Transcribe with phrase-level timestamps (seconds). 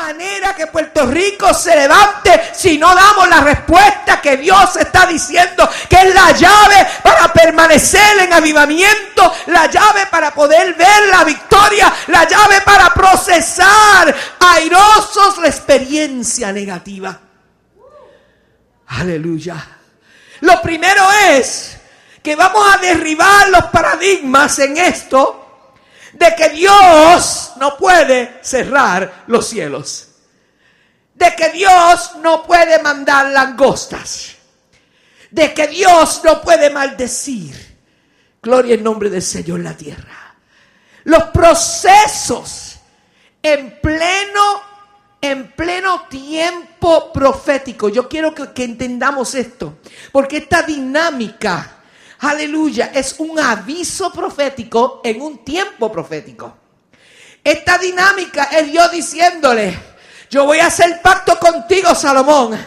[0.00, 5.68] manera que Puerto Rico se levante si no damos la respuesta que Dios está diciendo,
[5.88, 11.92] que es la llave para permanecer en avivamiento, la llave para poder ver la victoria,
[12.08, 17.18] la llave para procesar airosos la experiencia negativa.
[18.86, 19.56] Aleluya.
[20.40, 21.76] Lo primero es
[22.22, 25.39] que vamos a derribar los paradigmas en esto
[26.12, 30.08] de que Dios no puede cerrar los cielos,
[31.14, 34.36] de que Dios no puede mandar langostas,
[35.30, 37.70] de que Dios no puede maldecir.
[38.42, 40.34] Gloria en nombre del Señor en la tierra.
[41.04, 42.76] Los procesos
[43.42, 44.70] en pleno
[45.20, 47.90] en pleno tiempo profético.
[47.90, 49.78] Yo quiero que, que entendamos esto,
[50.12, 51.79] porque esta dinámica
[52.20, 56.56] aleluya, es un aviso profético en un tiempo profético.
[57.42, 59.78] Esta dinámica es Dios diciéndole,
[60.28, 62.58] yo voy a hacer pacto contigo, Salomón,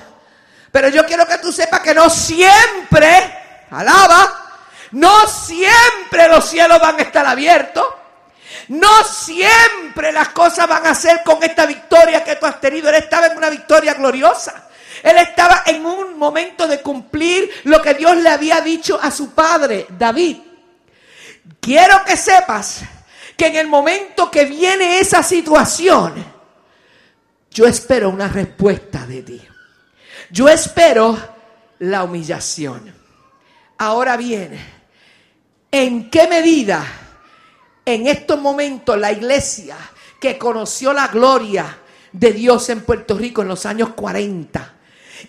[0.72, 4.44] pero yo quiero que tú sepas que no siempre, alaba,
[4.92, 7.86] no siempre los cielos van a estar abiertos.
[8.67, 12.90] No siempre las cosas van a ser con esta victoria que tú has tenido.
[12.90, 14.70] Él estaba en una victoria gloriosa.
[15.04, 19.32] Él estaba en un momento de cumplir lo que Dios le había dicho a su
[19.32, 20.38] padre, David.
[21.60, 22.84] Quiero que sepas
[23.36, 26.14] que en el momento que viene esa situación,
[27.52, 29.42] yo espero una respuesta de ti.
[30.32, 31.17] Yo espero
[31.80, 32.95] la humillación.
[33.78, 34.58] Ahora bien,
[35.70, 36.86] ¿en qué medida
[37.86, 39.76] en estos momentos la iglesia
[40.20, 41.80] que conoció la gloria
[42.14, 44.73] de Dios en Puerto Rico en los años 40,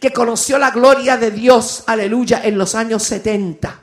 [0.00, 3.81] que conoció la gloria de Dios, aleluya, en los años 70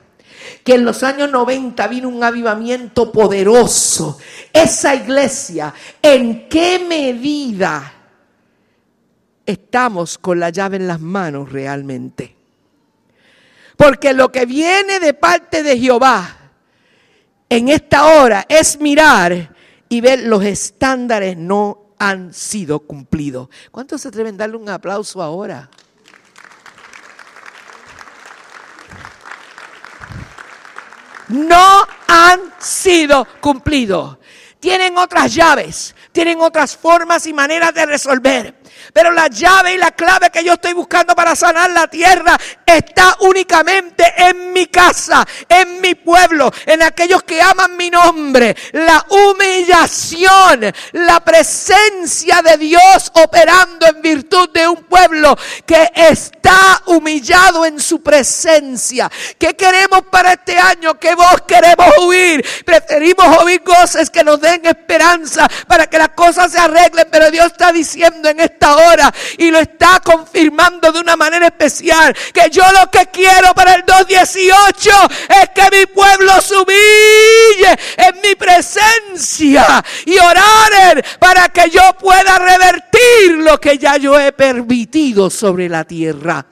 [0.64, 4.18] que en los años 90 vino un avivamiento poderoso.
[4.52, 7.92] Esa iglesia, ¿en qué medida
[9.44, 12.36] estamos con la llave en las manos realmente?
[13.76, 16.36] Porque lo que viene de parte de Jehová
[17.48, 19.54] en esta hora es mirar
[19.88, 23.48] y ver los estándares no han sido cumplidos.
[23.70, 25.68] ¿Cuántos se atreven a darle un aplauso ahora?
[31.32, 34.18] No han sido cumplidos.
[34.60, 38.54] Tienen otras llaves, tienen otras formas y maneras de resolver.
[38.92, 43.16] Pero la llave y la clave que yo estoy buscando para sanar la tierra está
[43.20, 48.56] únicamente en mi casa, en mi pueblo, en aquellos que aman mi nombre.
[48.72, 57.64] La humillación, la presencia de Dios operando en virtud de un pueblo que está humillado
[57.64, 59.10] en su presencia.
[59.38, 60.98] ¿Qué queremos para este año?
[60.98, 62.44] ¿Qué vos queremos huir?
[62.64, 67.46] Preferimos oír voces que nos den esperanza para que las cosas se arreglen, pero Dios
[67.46, 72.62] está diciendo en esta hora y lo está confirmando de una manera especial que yo
[72.80, 74.90] lo que quiero para el 2018
[75.42, 76.54] es que mi pueblo se
[77.96, 84.32] en mi presencia y orar para que yo pueda revertir lo que ya yo he
[84.32, 86.46] permitido sobre la tierra.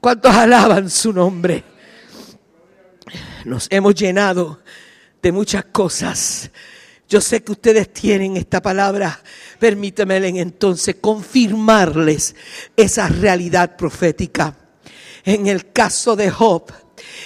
[0.00, 1.64] ¿Cuántos alaban su nombre?
[3.44, 4.60] Nos hemos llenado
[5.22, 6.50] de muchas cosas
[7.08, 9.20] yo sé que ustedes tienen esta palabra.
[9.64, 12.36] Permítanme entonces confirmarles
[12.76, 14.54] esa realidad profética.
[15.24, 16.70] En el caso de Job,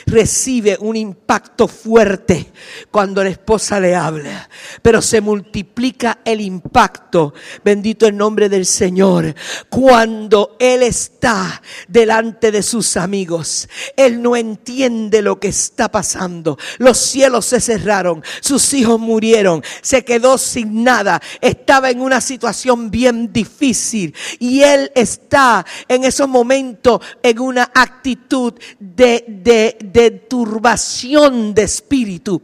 [0.06, 2.52] recibe un impacto fuerte
[2.90, 4.48] cuando la esposa le habla,
[4.82, 7.34] pero se multiplica el impacto,
[7.64, 9.34] bendito el nombre del Señor,
[9.68, 13.68] cuando Él está delante de sus amigos.
[13.96, 16.58] Él no entiende lo que está pasando.
[16.78, 22.90] Los cielos se cerraron, sus hijos murieron, se quedó sin nada, estaba en una situación
[22.90, 31.54] bien difícil y Él está en esos momentos en una actitud de, de de, turbación
[31.54, 32.42] de espíritu.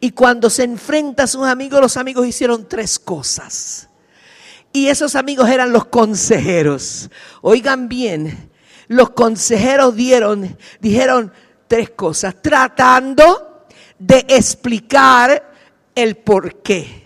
[0.00, 3.88] Y cuando se enfrenta a sus amigos, los amigos hicieron tres cosas.
[4.72, 7.10] Y esos amigos eran los consejeros.
[7.42, 8.50] Oigan bien,
[8.88, 11.32] los consejeros dieron, dijeron
[11.68, 13.66] tres cosas, tratando
[13.98, 15.52] de explicar
[15.94, 17.02] el por qué.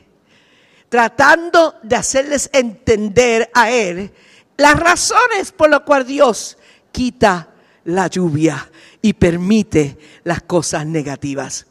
[0.89, 4.13] Tratando de hacerles entender a él
[4.57, 6.57] las razones por las cuales Dios
[6.93, 7.49] quita
[7.85, 8.71] la lluvia
[9.07, 11.67] y permite las cosas negativas.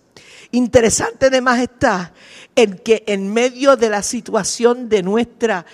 [0.51, 2.13] Interesante además está
[2.55, 5.65] en que en medio de la situación de nuestra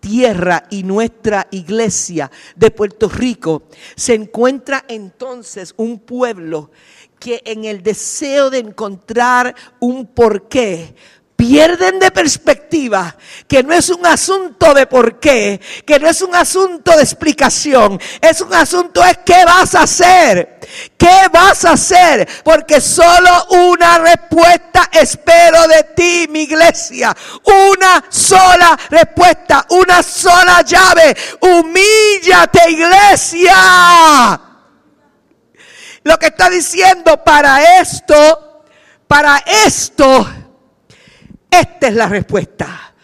[0.00, 3.64] tierra y nuestra iglesia de Puerto Rico,
[3.96, 6.70] se encuentra entonces un pueblo
[7.18, 10.94] que en el deseo de encontrar un porqué
[11.40, 13.16] pierden de perspectiva
[13.48, 17.98] que no es un asunto de por qué, que no es un asunto de explicación,
[18.20, 20.60] es un asunto es qué vas a hacer,
[20.98, 27.16] qué vas a hacer, porque solo una respuesta espero de ti, mi iglesia,
[27.72, 33.54] una sola respuesta, una sola llave, humíllate iglesia.
[36.02, 38.62] Lo que está diciendo para esto,
[39.08, 40.28] para esto,
[41.50, 42.94] esta es la respuesta.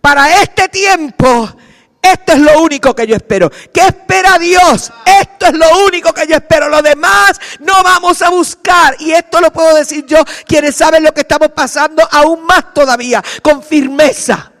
[0.00, 1.56] Para este tiempo,
[2.00, 3.50] esto es lo único que yo espero.
[3.72, 4.92] ¿Qué espera Dios?
[5.04, 6.68] Esto es lo único que yo espero.
[6.68, 8.96] Lo demás no vamos a buscar.
[9.00, 13.22] Y esto lo puedo decir yo, quienes saben lo que estamos pasando, aún más todavía,
[13.42, 14.52] con firmeza.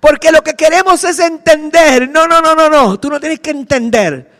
[0.00, 2.08] Porque lo que queremos es entender.
[2.08, 2.98] No, no, no, no, no.
[2.98, 4.30] Tú no tienes que entender.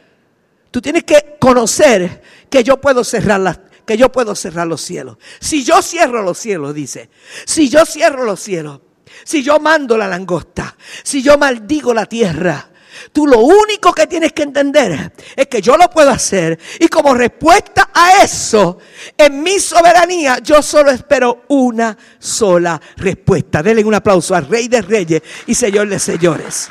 [0.71, 5.19] Tú tienes que conocer que yo puedo cerrar las, que yo puedo cerrar los cielos.
[5.41, 7.11] Si yo cierro los cielos, dice,
[7.45, 8.81] si yo cierro los cielos,
[9.25, 12.71] si yo mando la langosta, si yo maldigo la tierra,
[13.13, 17.15] tú lo único que tienes que entender es que yo lo puedo hacer y como
[17.15, 18.79] respuesta a eso,
[19.17, 23.63] en mi soberanía, yo solo espero una sola respuesta.
[23.63, 26.69] Denle un aplauso al Rey de Reyes y Señor de Señores.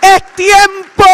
[0.00, 1.04] Es tiempo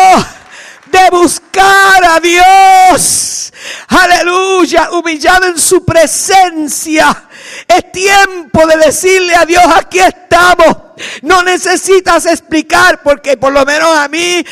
[0.90, 3.52] de buscar a Dios.
[3.88, 7.28] Aleluya, humillado en su presencia.
[7.66, 10.76] Es tiempo de decirle a Dios, aquí estamos.
[11.22, 14.44] No necesitas explicar, porque por lo menos a mí,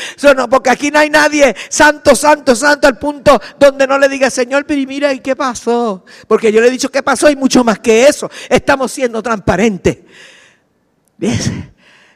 [0.49, 4.65] porque aquí no hay nadie santo, santo, santo, al punto donde no le diga, Señor,
[4.65, 6.05] pero mira, ¿y qué pasó?
[6.27, 8.29] Porque yo le he dicho qué pasó y mucho más que eso.
[8.49, 9.99] Estamos siendo transparentes.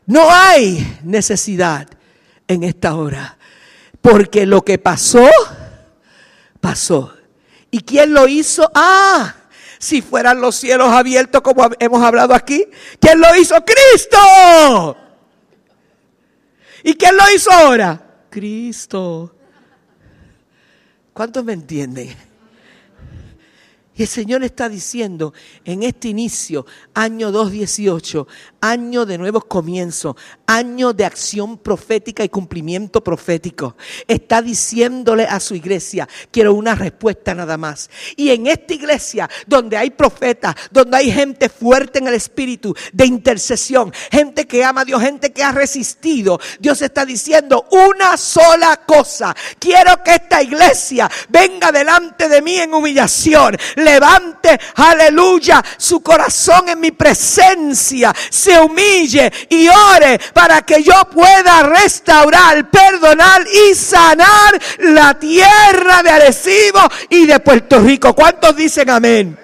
[0.06, 1.88] No hay necesidad
[2.48, 3.38] en esta hora
[4.04, 5.30] porque lo que pasó,
[6.60, 7.14] pasó.
[7.72, 8.70] ¿Y quién lo hizo?
[8.76, 9.34] Ah,
[9.80, 12.66] si fueran los cielos abiertos como hemos hablado aquí,
[13.00, 13.56] ¿quién lo hizo?
[13.64, 14.98] Cristo.
[16.84, 18.26] ¿Y quién lo hizo ahora?
[18.30, 19.34] Cristo.
[21.14, 22.14] ¿Cuántos me entienden?
[23.96, 25.34] Y el Señor está diciendo
[25.64, 28.28] en este inicio, año 218,
[28.64, 30.16] año de nuevos comienzos,
[30.48, 33.76] año de acción profética y cumplimiento profético.
[34.08, 37.90] Está diciéndole a su iglesia, quiero una respuesta nada más.
[38.16, 43.06] Y en esta iglesia, donde hay profetas, donde hay gente fuerte en el espíritu de
[43.06, 48.80] intercesión, gente que ama a Dios, gente que ha resistido, Dios está diciendo una sola
[48.86, 49.36] cosa.
[49.60, 56.80] Quiero que esta iglesia venga delante de mí en humillación levante, aleluya, su corazón en
[56.80, 65.14] mi presencia, se humille y ore para que yo pueda restaurar, perdonar y sanar la
[65.18, 68.14] tierra de Arecibo y de Puerto Rico.
[68.14, 69.38] ¿Cuántos dicen amén?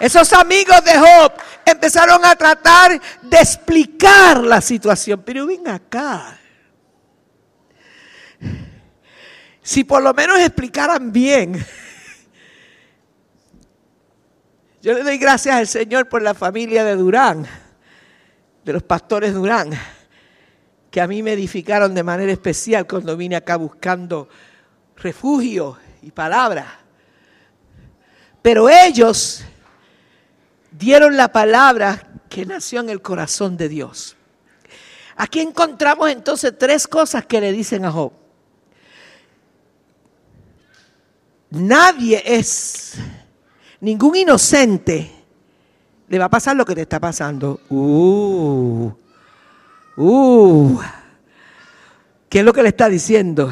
[0.00, 1.32] Esos amigos de Job
[1.64, 6.38] empezaron a tratar de explicar la situación, pero ven acá.
[9.62, 11.64] Si por lo menos explicaran bien
[14.80, 17.46] yo le doy gracias al Señor por la familia de Durán,
[18.64, 19.70] de los pastores Durán,
[20.90, 24.28] que a mí me edificaron de manera especial cuando vine acá buscando
[24.96, 26.78] refugio y palabra.
[28.40, 29.44] Pero ellos
[30.70, 34.16] dieron la palabra que nació en el corazón de Dios.
[35.16, 38.12] Aquí encontramos entonces tres cosas que le dicen a Job.
[41.50, 42.94] Nadie es
[43.80, 45.10] Ningún inocente
[46.08, 47.60] le va a pasar lo que te está pasando.
[47.68, 48.90] Uh,
[49.96, 50.80] uh.
[52.28, 53.50] ¿Qué es lo que le está diciendo?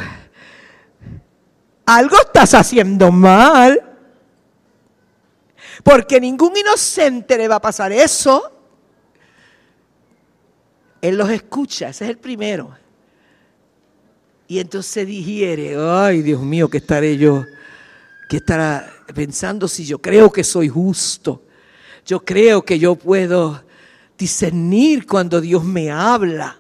[1.87, 3.81] Algo estás haciendo mal.
[5.85, 8.53] Porque ningún inocente le va a pasar eso.
[11.01, 12.77] Él los escucha, ese es el primero.
[14.49, 17.45] Y entonces digiere, ay Dios mío, ¿qué estaré yo?
[18.29, 21.43] ¿Qué estará pensando si yo creo que soy justo.
[22.05, 23.65] Yo creo que yo puedo
[24.19, 26.59] discernir cuando Dios me habla.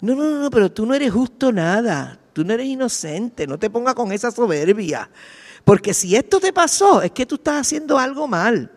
[0.00, 2.18] No, no, no, pero tú no eres justo nada.
[2.32, 3.46] Tú no eres inocente.
[3.46, 5.08] No te pongas con esa soberbia.
[5.64, 8.70] Porque si esto te pasó, es que tú estás haciendo algo mal.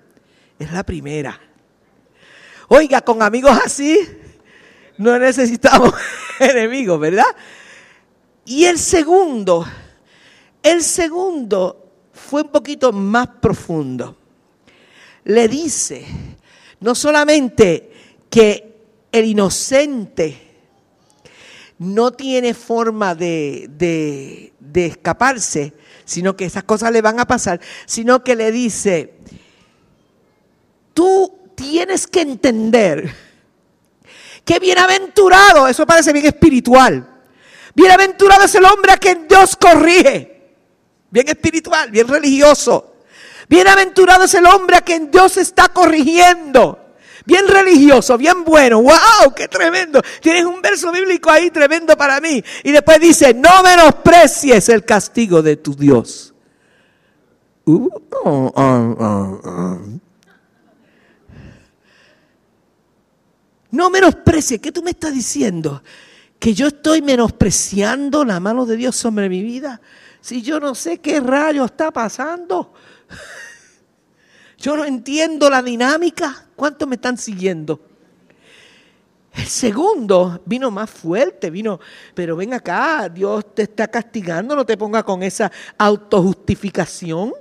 [0.60, 1.39] Es la primera.
[2.67, 4.00] Oiga, con amigos así,
[4.98, 5.93] no necesitamos
[6.39, 7.25] enemigos, ¿verdad?
[8.45, 9.65] Y el segundo,
[10.63, 11.85] el segundo
[12.25, 14.17] fue un poquito más profundo.
[15.25, 16.05] Le dice,
[16.79, 17.91] no solamente
[18.29, 18.75] que
[19.12, 20.41] el inocente
[21.77, 23.70] no tiene forma de,
[24.60, 29.15] de, escaparse, sino que esas cosas le van a pasar, sino que le dice,
[30.94, 33.13] tú tienes que entender
[34.44, 37.08] que bienaventurado, eso parece bien espiritual,
[37.74, 40.35] bienaventurado es el hombre a quien Dios corrige,
[41.09, 42.95] bien espiritual, bien religioso.
[43.47, 46.79] Bienaventurado es el hombre a quien Dios está corrigiendo.
[47.25, 48.81] Bien religioso, bien bueno.
[48.81, 49.33] ¡Wow!
[49.35, 50.01] ¡Qué tremendo!
[50.21, 52.43] Tienes un verso bíblico ahí tremendo para mí.
[52.63, 56.33] Y después dice, no menosprecies el castigo de tu Dios.
[57.65, 57.89] Uh,
[58.24, 59.79] oh, oh, oh,
[63.71, 64.62] no menosprecies.
[64.62, 65.81] ¿Qué tú me estás diciendo?
[66.45, 69.81] ¿Que yo estoy menospreciando la mano de Dios sobre mi vida?
[70.21, 72.71] Si yo no sé qué rayo está pasando.
[74.59, 76.45] Yo no entiendo la dinámica.
[76.55, 77.81] ¿Cuántos me están siguiendo?
[79.33, 81.79] El segundo vino más fuerte, vino,
[82.13, 87.33] pero ven acá, Dios te está castigando, no te ponga con esa autojustificación.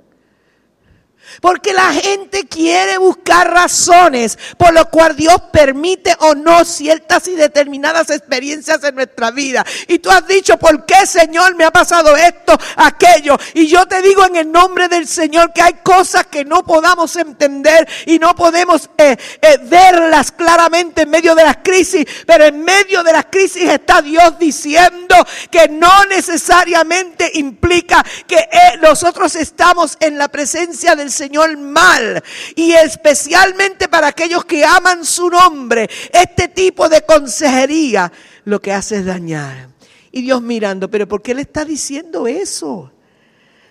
[1.41, 7.35] Porque la gente quiere buscar razones por lo cual Dios permite o no ciertas y
[7.35, 9.65] determinadas experiencias en nuestra vida.
[9.87, 13.37] Y tú has dicho, ¿por qué Señor me ha pasado esto, aquello?
[13.53, 17.15] Y yo te digo en el nombre del Señor que hay cosas que no podamos
[17.15, 22.05] entender y no podemos eh, eh, verlas claramente en medio de las crisis.
[22.25, 25.15] Pero en medio de las crisis está Dios diciendo
[25.51, 32.23] que no necesariamente implica que eh, nosotros estamos en la presencia del Señor mal.
[32.55, 38.11] Y especialmente para aquellos que aman su nombre, este tipo de consejería
[38.43, 39.69] lo que hace es dañar.
[40.11, 42.91] Y Dios mirando, pero ¿por qué le está diciendo eso?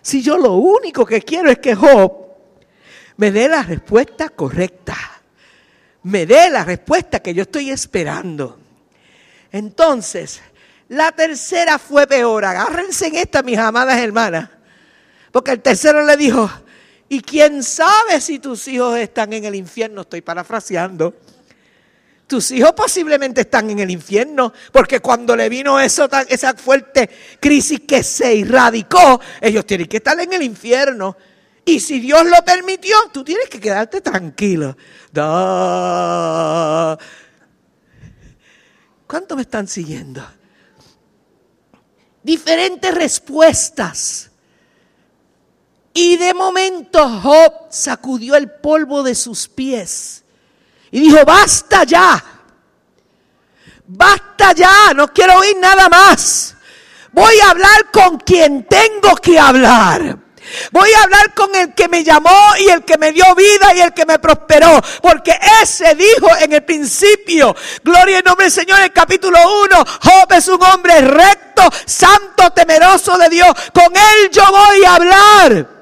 [0.03, 2.25] Si yo lo único que quiero es que Job
[3.17, 4.97] me dé la respuesta correcta.
[6.03, 8.59] Me dé la respuesta que yo estoy esperando.
[9.51, 10.43] Entonces,
[10.89, 12.45] la tercera fue peor.
[12.45, 14.51] Agárrense en esta, mis amadas hermanas.
[15.33, 16.51] Porque el tercero le dijo,
[17.09, 21.15] y quién sabe si tus hijos están en el infierno, estoy parafraseando.
[22.27, 27.81] Tus hijos posiblemente están en el infierno, porque cuando le vino eso, esa fuerte crisis
[27.87, 31.17] que se irradicó, ellos tienen que estar en el infierno.
[31.67, 34.77] Y si Dios lo permitió, tú tienes que quedarte tranquilo.
[39.07, 40.27] ¿Cuánto me están siguiendo?
[42.23, 44.31] Diferentes respuestas
[45.95, 50.25] y de momento Job sacudió el polvo de sus pies
[50.91, 52.23] y dijo, basta ya,
[53.87, 56.57] basta ya, no quiero oír nada más.
[57.13, 60.19] Voy a hablar con quien tengo que hablar.
[60.73, 63.81] Voy a hablar con el que me llamó y el que me dio vida y
[63.81, 64.81] el que me prosperó.
[65.01, 69.85] Porque ese dijo en el principio, gloria en nombre del Señor, en el capítulo 1,
[70.03, 73.49] Job es un hombre recto, santo, temeroso de Dios.
[73.73, 75.74] Con él yo voy a hablar.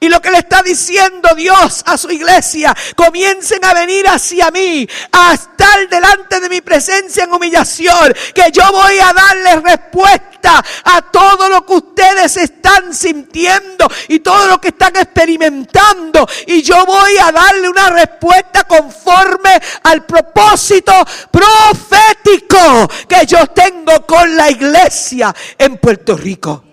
[0.00, 4.88] Y lo que le está diciendo Dios a su iglesia, comiencen a venir hacia mí,
[5.12, 11.02] a estar delante de mi presencia en humillación, que yo voy a darles respuesta a
[11.02, 16.26] todo lo que ustedes están sintiendo y todo lo que están experimentando.
[16.46, 20.92] Y yo voy a darle una respuesta conforme al propósito
[21.30, 26.64] profético que yo tengo con la iglesia en Puerto Rico.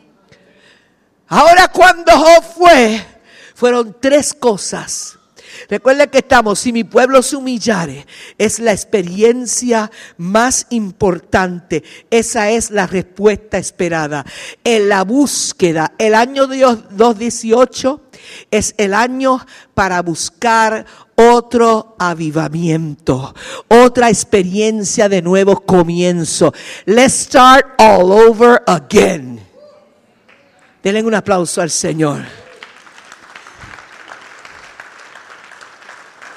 [1.29, 3.12] Ahora cuando Job fue
[3.63, 5.17] fueron tres cosas.
[5.69, 8.05] Recuerden que estamos, si mi pueblo se humillare,
[8.37, 11.81] es la experiencia más importante.
[12.09, 14.25] Esa es la respuesta esperada.
[14.65, 18.01] En la búsqueda, el año Dios 218
[18.51, 19.39] es el año
[19.73, 23.33] para buscar otro avivamiento,
[23.69, 26.53] otra experiencia de nuevo comienzo.
[26.85, 29.39] Let's start all over again.
[30.83, 32.42] Denle un aplauso al Señor.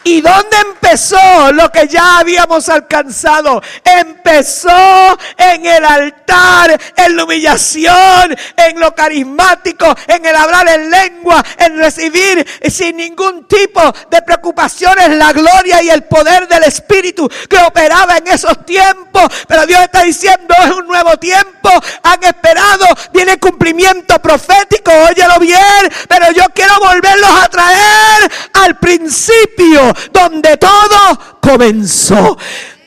[0.07, 3.61] ¿Y dónde empezó lo que ya habíamos alcanzado?
[3.83, 11.45] Empezó en el altar, en la humillación, en lo carismático, en el hablar en lengua,
[11.59, 17.59] en recibir sin ningún tipo de preocupaciones la gloria y el poder del Espíritu que
[17.59, 19.25] operaba en esos tiempos.
[19.49, 21.69] Pero Dios está diciendo, es un nuevo tiempo,
[22.05, 29.96] han esperado, viene cumplimiento profético, óyelo bien, pero yo quiero volverlos a traer al principio
[30.13, 32.37] donde todo comenzó.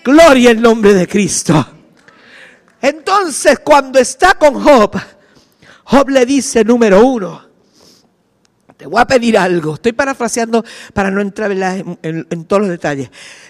[0.03, 1.65] Gloria al nombre de Cristo.
[2.81, 4.99] Entonces, cuando está con Job,
[5.83, 7.49] Job le dice, número uno,
[8.77, 9.75] te voy a pedir algo.
[9.75, 10.63] Estoy parafraseando
[10.93, 13.09] para no entrar en, en, todos los detalles.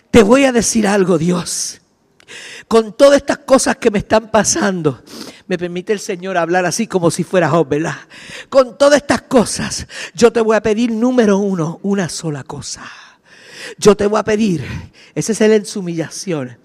[0.10, 1.82] Te voy a decir algo, Dios.
[2.68, 5.04] Con todas estas cosas que me están pasando,
[5.48, 7.98] me permite el Señor hablar así como si fuera Job, ¿verdad?
[8.50, 12.84] Con todas estas cosas, yo te voy a pedir, número uno, una sola cosa
[13.78, 14.66] yo te voy a pedir,
[15.16, 16.58] ese es el en su humillación,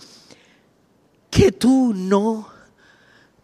[1.30, 2.48] que tú no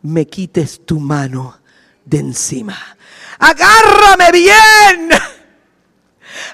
[0.02, 1.59] me quites tu mano
[2.04, 2.97] de encima.
[3.38, 5.11] Agárrame bien.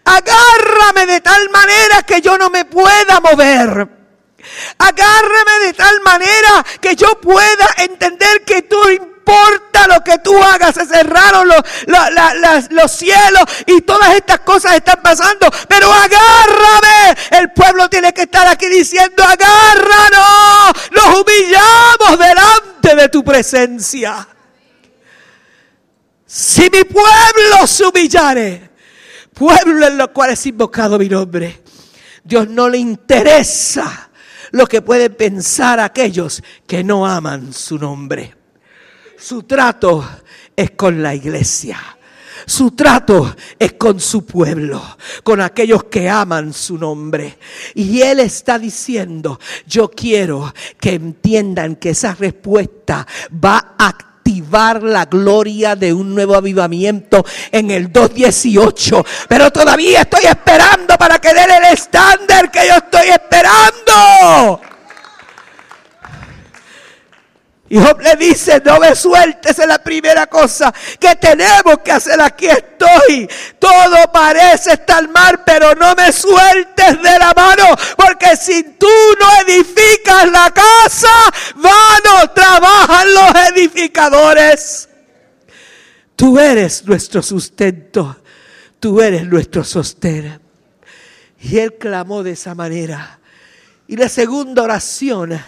[0.05, 3.88] Agárrame de tal manera que yo no me pueda mover.
[4.79, 8.79] Agárrame de tal manera que yo pueda entender que tú
[9.26, 11.61] importa lo que tú hagas, se cerraron los,
[12.71, 17.21] los cielos y todas estas cosas están pasando, pero agárrame.
[17.33, 24.28] El pueblo tiene que estar aquí diciendo, agárranos, nos humillamos delante de tu presencia.
[26.25, 28.71] Si mi pueblo se humillare,
[29.35, 31.62] pueblo en lo cual es invocado mi nombre,
[32.23, 34.11] Dios no le interesa
[34.52, 38.36] lo que pueden pensar aquellos que no aman su nombre.
[39.18, 40.04] Su trato
[40.54, 41.78] es con la iglesia.
[42.46, 44.80] Su trato es con su pueblo,
[45.25, 47.38] con aquellos que aman su nombre.
[47.75, 53.06] Y Él está diciendo, yo quiero que entiendan que esa respuesta
[53.44, 59.04] va a activar la gloria de un nuevo avivamiento en el 218.
[59.28, 64.75] Pero todavía estoy esperando para que den el estándar que yo estoy esperando.
[67.68, 72.20] Y Job le dice, no me sueltes, es la primera cosa que tenemos que hacer.
[72.20, 73.28] Aquí estoy.
[73.58, 77.64] Todo parece estar mal, pero no me sueltes de la mano,
[77.96, 78.87] porque si tú
[79.18, 81.08] no edificas la casa,
[81.56, 84.88] vano trabajan los edificadores.
[86.14, 88.16] Tú eres nuestro sustento,
[88.78, 90.40] tú eres nuestro sostén.
[91.40, 93.18] Y él clamó de esa manera.
[93.88, 95.38] Y la segunda oración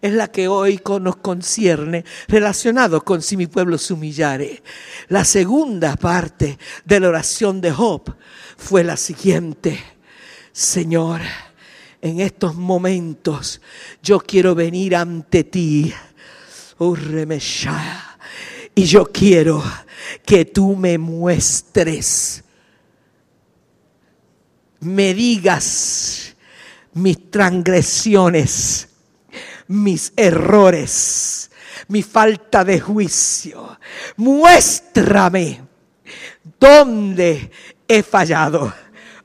[0.00, 4.62] es la que hoy nos concierne, relacionado con si mi pueblo se humillare.
[5.08, 8.14] La segunda parte de la oración de Job
[8.56, 9.78] fue la siguiente.
[10.52, 11.20] Señor,
[12.00, 13.60] en estos momentos
[14.02, 15.92] yo quiero venir ante ti.
[18.74, 19.64] Y yo quiero
[20.24, 22.44] que tú me muestres,
[24.78, 26.36] me digas
[26.92, 28.87] mis transgresiones
[29.68, 31.50] mis errores,
[31.88, 33.78] mi falta de juicio.
[34.16, 35.62] Muéstrame
[36.58, 37.50] dónde
[37.86, 38.72] he fallado.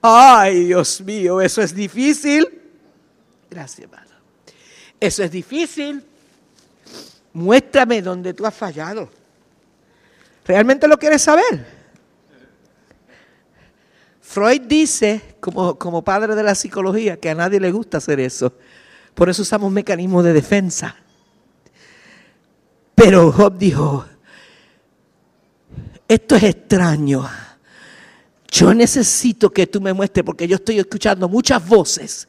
[0.01, 2.61] Ay, Dios mío, eso es difícil.
[3.49, 4.11] Gracias, hermano.
[4.99, 6.03] Eso es difícil.
[7.33, 9.09] Muéstrame dónde tú has fallado.
[10.45, 11.83] ¿Realmente lo quieres saber?
[14.21, 18.53] Freud dice, como, como padre de la psicología, que a nadie le gusta hacer eso.
[19.13, 20.95] Por eso usamos mecanismos de defensa.
[22.95, 24.05] Pero Job dijo,
[26.07, 27.27] esto es extraño.
[28.49, 32.27] Yo necesito que tú me muestres porque yo estoy escuchando muchas voces.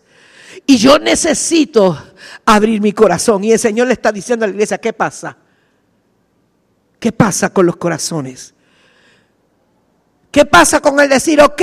[0.67, 2.03] Y yo necesito
[2.45, 3.45] abrir mi corazón.
[3.45, 5.37] Y el Señor le está diciendo a la iglesia, ¿qué pasa?
[6.99, 8.55] ¿Qué pasa con los corazones?
[10.31, 11.63] ¿Qué pasa con el decir, ok,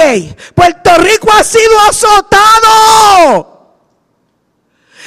[0.54, 3.51] Puerto Rico ha sido azotado?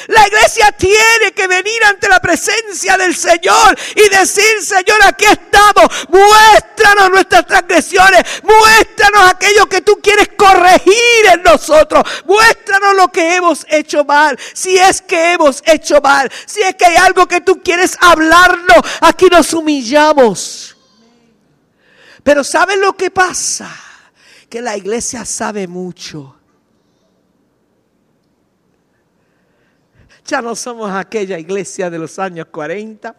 [0.09, 6.09] La iglesia tiene que venir ante la presencia del Señor y decir, Señor, aquí estamos.
[6.09, 8.23] Muéstranos nuestras transgresiones.
[8.43, 12.03] Muéstranos aquello que tú quieres corregir en nosotros.
[12.27, 14.39] Muéstranos lo que hemos hecho mal.
[14.53, 16.31] Si es que hemos hecho mal.
[16.47, 18.79] Si es que hay algo que tú quieres hablarnos.
[19.01, 20.77] Aquí nos humillamos.
[22.23, 23.71] Pero ¿sabes lo que pasa?
[24.49, 26.37] Que la iglesia sabe mucho
[30.27, 33.15] Ya no somos aquella iglesia de los años 40.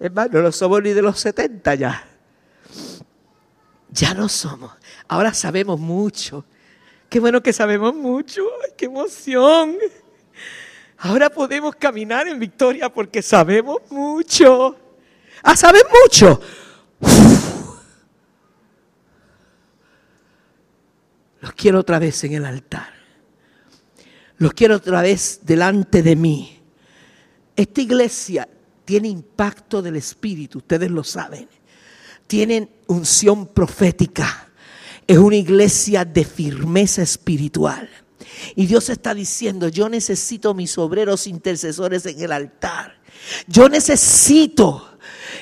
[0.00, 2.04] Hermano, no somos ni de los 70 ya.
[3.90, 4.72] Ya no somos.
[5.06, 6.44] Ahora sabemos mucho.
[7.08, 8.42] Qué bueno que sabemos mucho.
[8.64, 9.76] ¡Ay, qué emoción!
[10.98, 14.76] Ahora podemos caminar en victoria porque sabemos mucho.
[15.44, 16.40] Ah, ¿sabes mucho?
[21.40, 22.97] Los quiero otra vez en el altar
[24.38, 26.58] los quiero otra vez delante de mí.
[27.54, 28.48] Esta iglesia
[28.84, 31.48] tiene impacto del Espíritu, ustedes lo saben.
[32.26, 34.48] Tienen unción profética.
[35.06, 37.88] Es una iglesia de firmeza espiritual.
[38.54, 42.97] Y Dios está diciendo, yo necesito mis obreros intercesores en el altar.
[43.46, 44.88] Yo necesito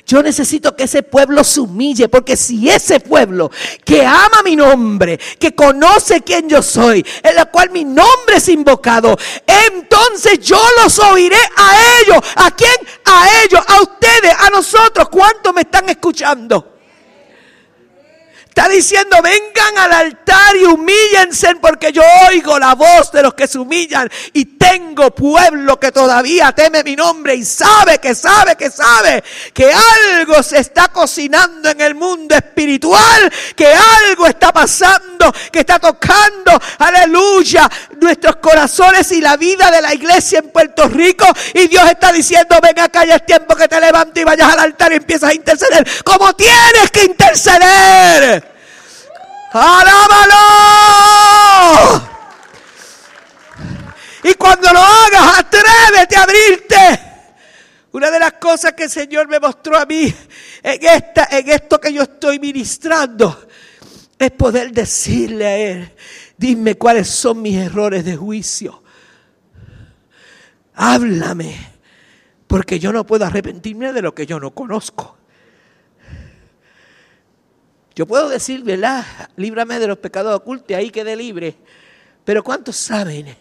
[0.07, 3.51] yo necesito que ese pueblo se humille, porque si ese pueblo
[3.85, 8.49] que ama mi nombre, que conoce quién yo soy, en la cual mi nombre es
[8.49, 12.19] invocado, entonces yo los oiré a ellos.
[12.37, 12.71] ¿A quién?
[13.05, 15.09] A ellos, a ustedes, a nosotros.
[15.09, 16.76] ¿Cuántos me están escuchando?
[18.57, 23.47] Está diciendo, vengan al altar y humíllense porque yo oigo la voz de los que
[23.47, 28.71] se humillan y tengo pueblo que todavía teme mi nombre y sabe que sabe que
[28.71, 35.61] sabe que algo se está cocinando en el mundo espiritual, que algo está pasando, que
[35.61, 37.69] está tocando, aleluya,
[38.01, 42.57] nuestros corazones y la vida de la iglesia en Puerto Rico y Dios está diciendo,
[42.63, 45.35] ven acá, ya es tiempo que te levantes y vayas al altar y empiezas a
[45.35, 48.46] interceder como tienes que interceder.
[49.59, 50.37] ¡Alábalo!
[54.25, 57.01] Y cuando lo hagas, atrévete a abrirte.
[57.93, 60.15] Una de las cosas que el Señor me mostró a mí
[60.63, 63.47] en, esta, en esto que yo estoy ministrando
[64.19, 65.95] es poder decirle a Él,
[66.37, 68.83] dime cuáles son mis errores de juicio.
[70.75, 71.57] Háblame,
[72.47, 75.17] porque yo no puedo arrepentirme de lo que yo no conozco.
[77.97, 79.07] Yo puedo decir, ¿verdad?
[79.37, 81.57] Líbrame de los pecados ocultos y ahí quede libre.
[82.27, 83.35] Pero ¿cuántos saben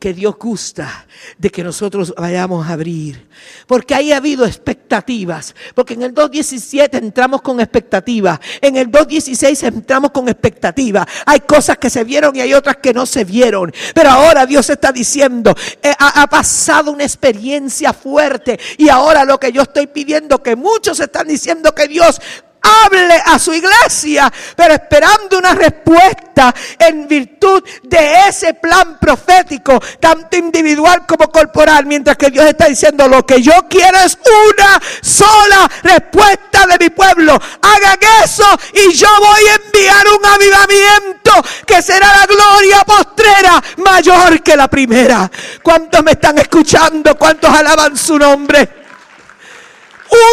[0.00, 1.06] que Dios gusta
[1.38, 3.28] de que nosotros vayamos a abrir?
[3.68, 5.54] Porque ahí ha habido expectativas.
[5.76, 8.40] Porque en el 2.17 entramos con expectativas.
[8.60, 11.06] En el 2.16 entramos con expectativas.
[11.24, 13.72] Hay cosas que se vieron y hay otras que no se vieron.
[13.94, 18.58] Pero ahora Dios está diciendo, eh, ha pasado una experiencia fuerte.
[18.76, 22.20] Y ahora lo que yo estoy pidiendo, que muchos están diciendo que Dios
[22.64, 30.36] hable a su iglesia, pero esperando una respuesta en virtud de ese plan profético, tanto
[30.36, 35.70] individual como corporal, mientras que Dios está diciendo, lo que yo quiero es una sola
[35.82, 37.38] respuesta de mi pueblo.
[37.60, 41.32] Hagan eso y yo voy a enviar un avivamiento
[41.66, 45.30] que será la gloria postrera mayor que la primera.
[45.62, 47.16] ¿Cuántos me están escuchando?
[47.16, 48.84] ¿Cuántos alaban su nombre?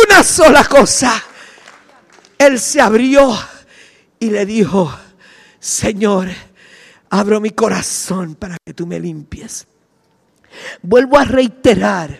[0.07, 1.21] Una sola cosa
[2.45, 3.33] él se abrió
[4.19, 4.91] y le dijo,
[5.59, 6.29] Señor,
[7.09, 9.67] abro mi corazón para que tú me limpies.
[10.81, 12.19] Vuelvo a reiterar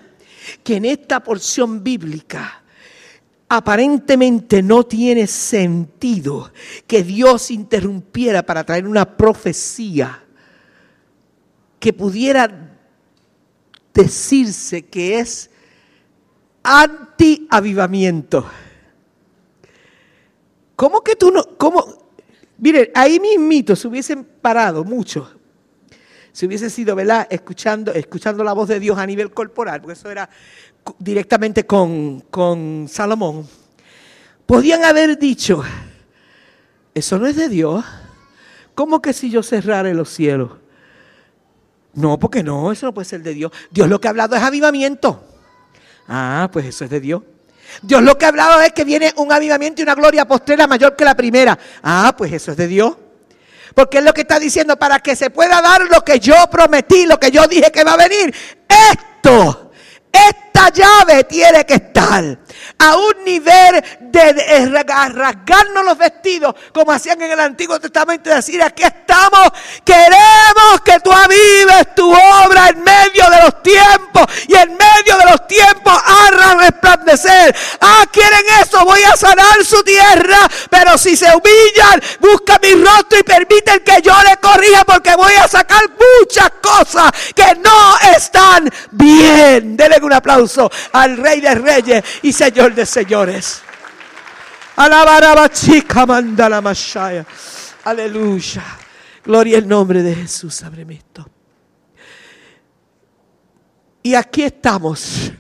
[0.64, 2.64] que en esta porción bíblica
[3.50, 6.52] aparentemente no tiene sentido
[6.88, 10.24] que Dios interrumpiera para traer una profecía
[11.80, 12.78] que pudiera
[13.94, 15.50] decirse que es
[16.64, 18.46] anti-avivamiento.
[20.82, 21.44] ¿Cómo que tú no?
[21.60, 21.86] ¿Cómo?
[22.58, 25.30] Miren, ahí mismito se hubiesen parado muchos.
[26.32, 27.28] Si hubiese sido, ¿verdad?
[27.30, 30.28] Escuchando, escuchando la voz de Dios a nivel corporal, porque eso era
[30.98, 33.48] directamente con, con Salomón.
[34.48, 35.62] Podían haber dicho,
[36.96, 37.86] eso no es de Dios.
[38.74, 40.54] ¿Cómo que si yo cerrara los cielos?
[41.94, 43.52] No, porque no, eso no puede ser de Dios.
[43.70, 45.24] Dios lo que ha hablado es avivamiento.
[46.08, 47.22] Ah, pues eso es de Dios.
[47.82, 50.96] Dios lo que ha hablado es que viene un avivamiento y una gloria postrera mayor
[50.96, 51.58] que la primera.
[51.84, 52.96] Ah, pues eso es de Dios.
[53.74, 57.06] Porque es lo que está diciendo, para que se pueda dar lo que yo prometí,
[57.06, 58.34] lo que yo dije que va a venir.
[58.92, 59.72] Esto,
[60.12, 62.40] esta llave tiene que estar
[62.78, 64.66] a un nivel de,
[65.14, 69.52] rasgarnos los vestidos, como hacían en el Antiguo Testamento, decir, aquí estamos,
[69.84, 75.26] queremos que tú avives tu obra en medio de los tiempos, y en medio de
[75.32, 77.56] los tiempos hará resplandecer.
[77.80, 83.20] Ah, quieren eso, voy a sanar su tierra, pero si se humillan, busca mi rostro
[83.20, 88.70] y permiten que yo le corrija, porque voy a sacar muchas cosas que no están
[88.92, 89.78] bien.
[89.78, 93.62] Denle un aplauso al Rey de Reyes y Señor de Señores.
[96.06, 97.26] manda la mashaya.
[97.86, 98.64] Aleluya.
[99.24, 100.62] Gloria al nombre de Jesús.
[100.64, 101.26] Ábreme esto.
[104.04, 105.32] Y aquí estamos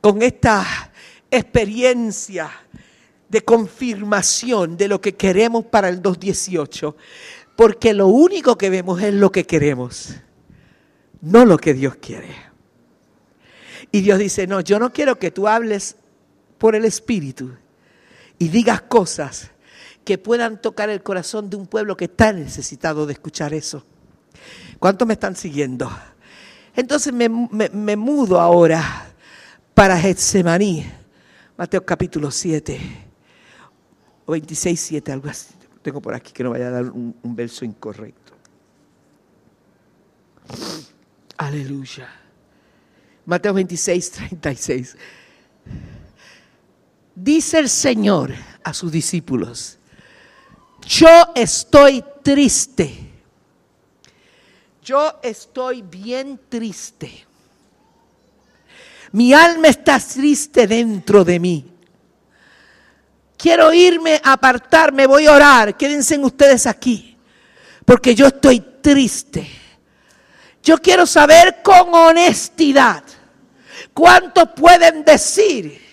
[0.00, 0.64] con esta
[1.30, 2.50] experiencia
[3.28, 6.96] de confirmación de lo que queremos para el 218.
[7.54, 10.14] Porque lo único que vemos es lo que queremos,
[11.20, 12.34] no lo que Dios quiere.
[13.92, 15.96] Y Dios dice, no, yo no quiero que tú hables
[16.66, 17.52] por el Espíritu
[18.40, 19.52] y digas cosas
[20.04, 23.84] que puedan tocar el corazón de un pueblo que está necesitado de escuchar eso.
[24.80, 25.88] ¿Cuántos me están siguiendo?
[26.74, 28.82] Entonces me, mudo ahora
[29.74, 30.84] para Getsemaní,
[31.56, 32.80] Mateo capítulo 7,
[34.24, 35.54] o 26, 7, algo así.
[35.82, 38.32] Tengo por aquí que no vaya a dar un verso incorrecto.
[41.36, 42.08] Aleluya.
[43.24, 44.96] Mateo 26, 36.
[47.18, 49.78] Dice el Señor a sus discípulos,
[50.86, 52.94] yo estoy triste.
[54.84, 57.26] Yo estoy bien triste.
[59.12, 61.72] Mi alma está triste dentro de mí.
[63.38, 65.74] quiero irme apartarme, voy a orar.
[65.74, 67.16] Quédense ustedes aquí,
[67.86, 69.48] porque yo estoy triste.
[70.62, 73.02] Yo quiero saber con honestidad
[73.94, 75.85] cuántos pueden decir,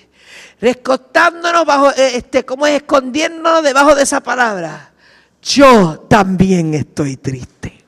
[0.64, 4.94] rescotándonos bajo, eh, este, como es escondiéndonos debajo de esa palabra.
[5.42, 7.84] Yo también estoy triste.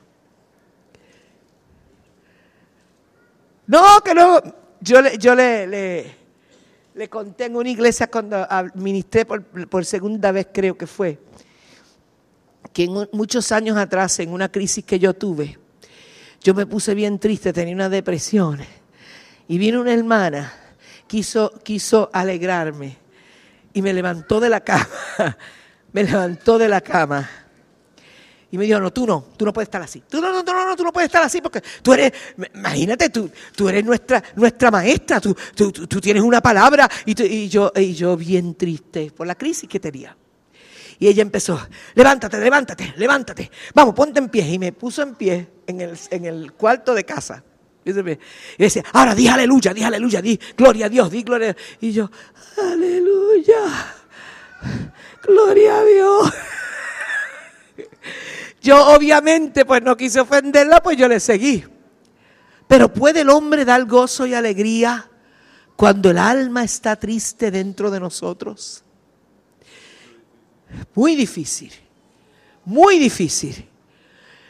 [3.67, 4.41] No, que no.
[4.81, 6.17] Yo, le, yo le,
[6.93, 11.17] le, conté en una iglesia cuando ministré por, por segunda vez, creo que fue,
[12.73, 15.57] que muchos años atrás, en una crisis que yo tuve,
[16.41, 18.59] yo me puse bien triste, tenía una depresión.
[19.47, 20.64] Y vino una hermana,
[21.07, 22.97] quiso, quiso alegrarme
[23.73, 24.87] y me levantó de la cama,
[25.91, 27.29] me levantó de la cama
[28.51, 30.03] y me dijo, no, tú no, tú no puedes estar así.
[30.07, 32.13] Tú no, no, no, no, tú no puedes estar así porque tú eres,
[32.53, 37.49] imagínate, tú, tú eres nuestra, nuestra maestra, tú, tú, tú tienes una palabra y, y,
[37.49, 40.15] yo, y yo bien triste por la crisis que tenía.
[40.97, 41.59] Y ella empezó,
[41.95, 44.47] levántate, levántate, levántate, vamos, ponte en pie.
[44.47, 47.43] Y me puso en pie en el, en el cuarto de casa.
[47.85, 47.93] Y
[48.57, 51.55] decía, ahora di aleluya, di aleluya, di gloria a Dios, di gloria.
[51.79, 52.09] Y yo,
[52.57, 53.93] aleluya,
[55.21, 56.33] gloria a Dios.
[58.61, 61.63] Yo obviamente pues no quise ofenderla, pues yo le seguí.
[62.67, 65.07] Pero ¿puede el hombre dar gozo y alegría
[65.75, 68.83] cuando el alma está triste dentro de nosotros?
[70.95, 71.71] Muy difícil,
[72.65, 73.69] muy difícil.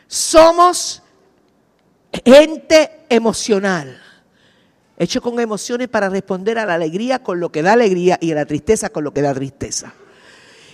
[0.08, 1.04] Somos
[2.24, 4.02] gente emocional,
[4.98, 8.36] hecho con emociones para responder a la alegría con lo que da alegría y a
[8.36, 9.94] la tristeza con lo que da tristeza.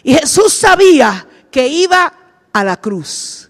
[0.03, 2.13] Y Jesús sabía que iba
[2.53, 3.49] a la cruz.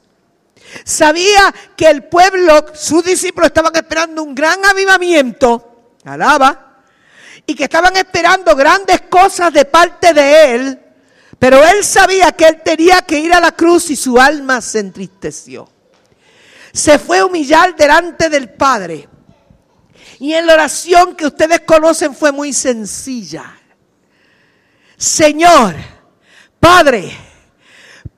[0.84, 6.84] Sabía que el pueblo, sus discípulos estaban esperando un gran avivamiento, alaba,
[7.46, 10.80] y que estaban esperando grandes cosas de parte de él,
[11.38, 14.80] pero él sabía que él tenía que ir a la cruz y su alma se
[14.80, 15.68] entristeció.
[16.74, 19.08] Se fue a humillar delante del Padre.
[20.20, 23.58] Y en la oración que ustedes conocen fue muy sencilla.
[24.96, 25.76] Señor,
[26.60, 27.12] Padre,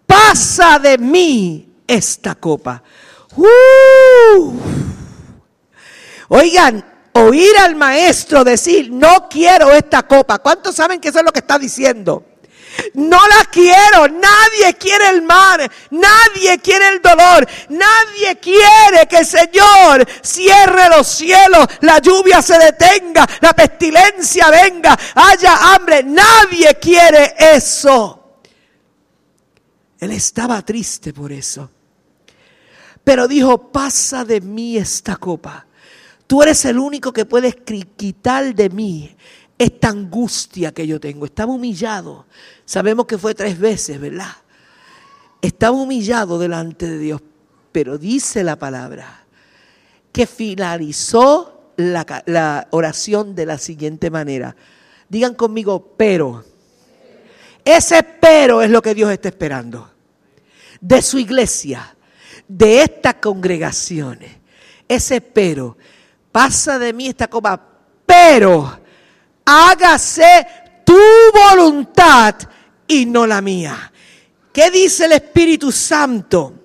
[0.06, 2.84] pasa de mí esta copa.
[3.36, 4.54] ¡Uh!
[6.28, 10.40] Oigan, oír al maestro decir, no quiero esta copa.
[10.40, 12.26] ¿Cuántos saben que eso es lo que está diciendo?
[12.94, 19.26] No la quiero, nadie quiere el mar, nadie quiere el dolor, nadie quiere que el
[19.26, 27.36] Señor cierre los cielos, la lluvia se detenga, la pestilencia venga, haya hambre, nadie quiere
[27.38, 28.40] eso.
[30.00, 31.70] Él estaba triste por eso.
[33.04, 35.66] Pero dijo, pasa de mí esta copa.
[36.28, 39.16] Tú eres el único que puedes quitar de mí
[39.64, 41.26] esta angustia que yo tengo.
[41.26, 42.26] Estaba humillado.
[42.66, 44.32] Sabemos que fue tres veces, ¿verdad?
[45.42, 47.22] Estaba humillado delante de Dios.
[47.72, 49.26] Pero dice la palabra
[50.12, 54.56] que finalizó la, oración de la siguiente manera.
[55.10, 56.44] Digan conmigo, pero.
[57.66, 59.90] Ese pero es lo que Dios está esperando
[60.82, 61.96] de su iglesia,
[62.46, 64.20] de esta congregación.
[64.86, 65.78] Ese pero,
[66.30, 67.66] pasa de mí esta copa,
[68.06, 68.83] pero
[69.46, 70.46] hágase
[70.86, 71.00] tu
[71.34, 72.36] voluntad
[72.88, 73.92] y no la mía.
[74.52, 76.64] ¿Qué dice el Espíritu Santo?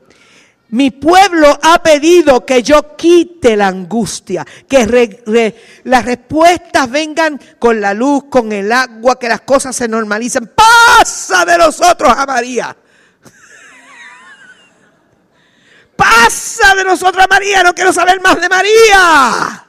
[0.71, 7.95] Mi pueblo ha pedido que yo quite la angustia, que las respuestas vengan con la
[7.95, 10.53] luz, con el agua, que las cosas se normalicen.
[10.55, 12.77] Pasa de nosotros a María.
[15.97, 17.63] pasa de nosotros María?
[17.63, 19.68] No quiero saber más de María.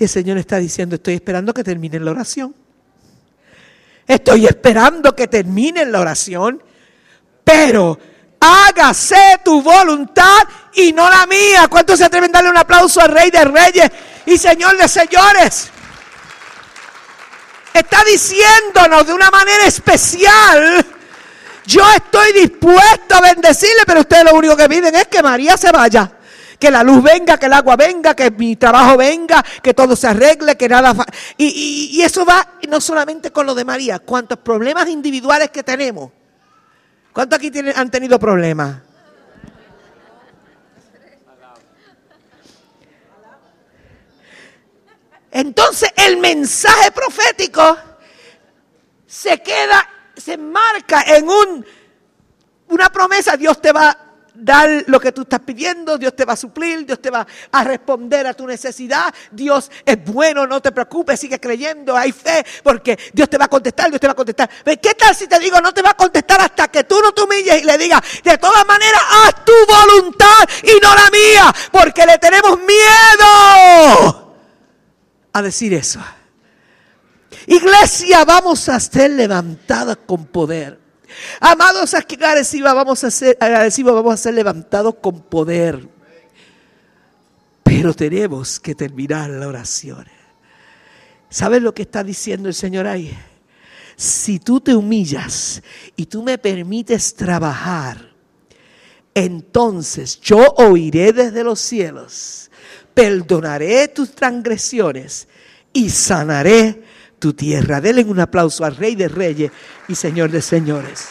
[0.00, 2.54] Y el Señor está diciendo, estoy esperando que termine la oración.
[4.06, 6.62] Estoy esperando que termine la oración,
[7.44, 7.98] pero
[8.40, 10.40] hágase tu voluntad
[10.72, 11.68] y no la mía.
[11.68, 13.90] ¿Cuántos se atreven a darle un aplauso al Rey de Reyes
[14.24, 15.70] y Señor de Señores?
[17.74, 20.84] Está diciéndonos de una manera especial
[21.66, 25.70] yo estoy dispuesto a bendecirle, pero ustedes lo único que piden es que María se
[25.70, 26.10] vaya.
[26.60, 30.06] Que la luz venga, que el agua venga, que mi trabajo venga, que todo se
[30.06, 30.94] arregle, que nada...
[31.36, 36.12] Y, y, eso va no solamente con lo de María, cuántos problemas individuales que tenemos.
[37.14, 38.76] ¿Cuántos aquí tienen, han tenido problemas?
[45.32, 47.78] Entonces el mensaje profético
[49.06, 49.88] se queda
[50.20, 51.66] se marca en un,
[52.68, 53.96] una promesa, Dios te va
[54.40, 57.64] dar lo que tú estás pidiendo, Dios te va a suplir, Dios te va a
[57.64, 62.98] responder a tu necesidad, Dios es bueno, no te preocupes, sigue creyendo, hay fe, porque
[63.12, 64.50] Dios te va a contestar, Dios te va a contestar.
[64.64, 67.22] ¿Qué tal si te digo no te va a contestar hasta que tú no te
[67.22, 72.06] humilles y le digas, de todas maneras, haz tu voluntad y no la mía, porque
[72.06, 74.34] le tenemos miedo
[75.32, 76.00] a decir eso.
[77.46, 80.79] Iglesia, vamos a ser levantadas con poder.
[81.40, 85.88] Amados, agradecidos vamos a ser, vamos a ser levantados con poder.
[87.62, 90.06] Pero tenemos que terminar la oración.
[91.28, 93.16] ¿Sabes lo que está diciendo el Señor ahí?
[93.96, 95.62] Si tú te humillas
[95.94, 98.10] y tú me permites trabajar,
[99.14, 102.50] entonces yo oiré desde los cielos,
[102.94, 105.28] perdonaré tus transgresiones
[105.72, 106.82] y sanaré
[107.20, 107.80] tu tierra.
[107.80, 109.52] Denle un aplauso al Rey de Reyes
[109.86, 111.10] y Señor de Señores.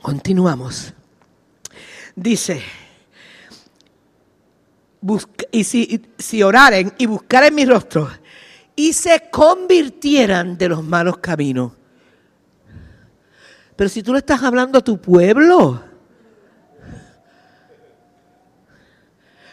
[0.00, 0.94] Continuamos.
[2.14, 2.62] Dice,
[5.50, 8.10] y si, si oraren y buscaren mi rostro
[8.76, 11.72] y se convirtieran de los malos caminos.
[13.76, 15.82] Pero si tú le estás hablando a tu pueblo,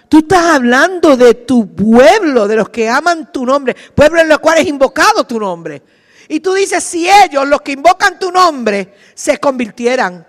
[0.10, 4.40] Tú estás hablando de tu pueblo, de los que aman tu nombre, pueblo en los
[4.40, 5.82] cuales es invocado tu nombre.
[6.30, 10.26] Y tú dices, si ellos, los que invocan tu nombre, se convirtieran.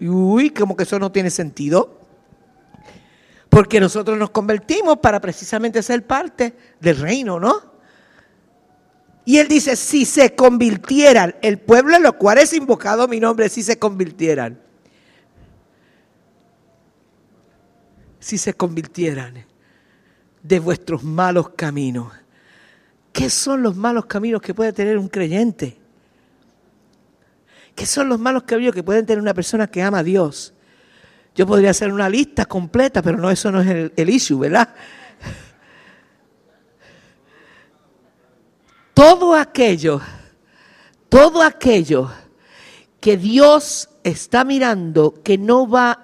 [0.00, 2.00] Uy, como que eso no tiene sentido.
[3.48, 7.74] Porque nosotros nos convertimos para precisamente ser parte del reino, ¿no?
[9.24, 13.48] Y él dice, si se convirtieran, el pueblo en los cuales es invocado mi nombre,
[13.48, 14.63] si se convirtieran.
[18.24, 19.44] Si se convirtieran
[20.42, 22.10] de vuestros malos caminos.
[23.12, 25.76] ¿Qué son los malos caminos que puede tener un creyente?
[27.74, 30.54] ¿Qué son los malos caminos que puede tener una persona que ama a Dios?
[31.34, 34.70] Yo podría hacer una lista completa, pero no, eso no es el, el issue, ¿verdad?
[38.94, 40.00] Todo aquello,
[41.10, 42.10] todo aquello
[43.00, 46.03] que Dios está mirando que no va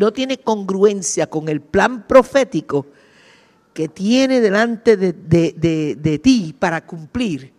[0.00, 2.86] no tiene congruencia con el plan profético
[3.74, 7.52] que tiene delante de, ti para cumplir,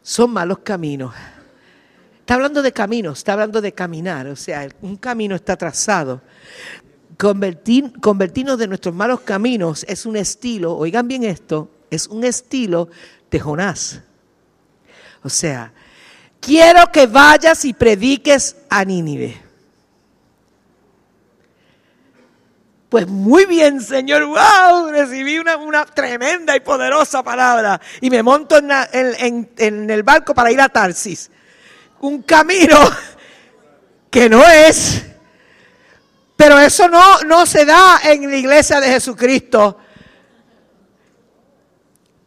[0.00, 1.14] son malos caminos.
[2.20, 6.22] Está hablando de caminos, está hablando de caminar, o sea, un camino está trazado.
[7.18, 12.88] Convertir, convertirnos de nuestros malos caminos es un estilo, oigan bien esto, es un estilo
[13.30, 14.00] de Jonás.
[15.22, 15.70] O sea,
[16.40, 19.51] quiero que vayas y prediques a Nínive.
[22.92, 29.50] Pues muy bien, Señor, wow, recibí una, tremenda y poderosa palabra y me monto en,
[29.90, 31.30] el barco para ir a Tarsis.
[32.00, 32.76] Un camino
[34.10, 35.06] que no es,
[36.36, 39.78] pero eso no, no se da en la iglesia de Jesucristo.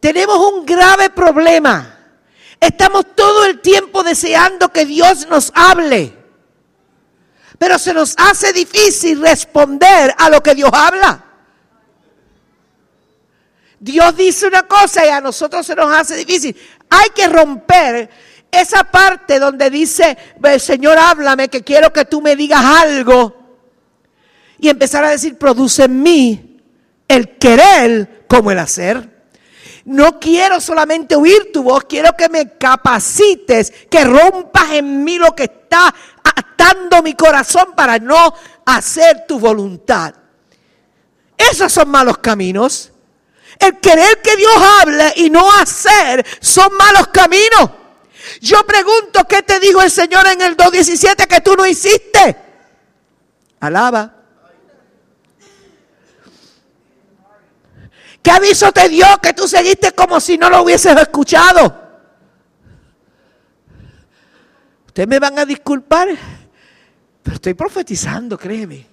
[0.00, 1.96] Tenemos un grave problema.
[2.58, 6.15] Estamos todo el tiempo deseando que Dios nos hable.
[7.58, 11.24] Pero se nos hace difícil responder a lo que Dios habla.
[13.78, 16.56] Dios dice una cosa y a nosotros se nos hace difícil.
[16.90, 18.10] Hay que romper
[18.50, 20.16] esa parte donde dice,
[20.58, 23.36] Señor, háblame, que quiero que tú me digas algo.
[24.58, 26.62] Y empezar a decir, produce en mí
[27.08, 29.16] el querer como el hacer.
[29.84, 35.34] No quiero solamente oír tu voz, quiero que me capacites, que rompas en mí lo
[35.36, 35.94] que está
[36.36, 40.14] atando mi corazón para no hacer tu voluntad.
[41.36, 42.92] Esos son malos caminos.
[43.58, 47.70] El querer que Dios hable y no hacer son malos caminos.
[48.40, 52.36] Yo pregunto, ¿qué te dijo el Señor en el 2.17 que tú no hiciste?
[53.60, 54.12] Alaba.
[58.22, 61.85] ¿Qué aviso te dio que tú seguiste como si no lo hubieses escuchado?
[64.96, 66.08] Ustedes me van a disculpar,
[67.22, 68.86] pero estoy profetizando, créeme.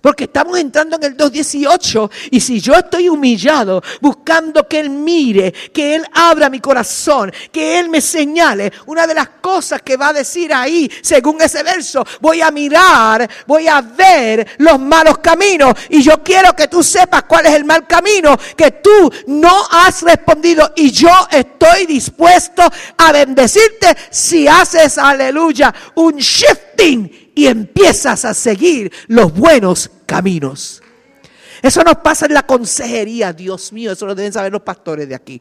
[0.00, 5.52] Porque estamos entrando en el 2.18 y si yo estoy humillado buscando que Él mire,
[5.52, 10.08] que Él abra mi corazón, que Él me señale, una de las cosas que va
[10.08, 15.74] a decir ahí, según ese verso, voy a mirar, voy a ver los malos caminos
[15.88, 20.02] y yo quiero que tú sepas cuál es el mal camino que tú no has
[20.02, 22.62] respondido y yo estoy dispuesto
[22.96, 30.82] a bendecirte si haces, aleluya, un shifting y empiezas a seguir los buenos caminos.
[31.62, 35.14] Eso nos pasa en la consejería, Dios mío, eso lo deben saber los pastores de
[35.14, 35.40] aquí.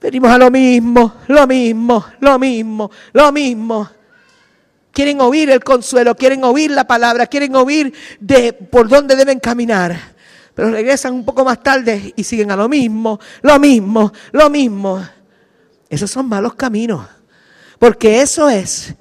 [0.00, 3.90] Venimos a lo mismo, lo mismo, lo mismo, lo mismo.
[4.92, 9.94] Quieren oír el consuelo, quieren oír la palabra, quieren oír de por dónde deben caminar.
[10.54, 15.06] Pero regresan un poco más tarde y siguen a lo mismo, lo mismo, lo mismo.
[15.90, 17.06] Esos son malos caminos.
[17.78, 18.94] Porque eso es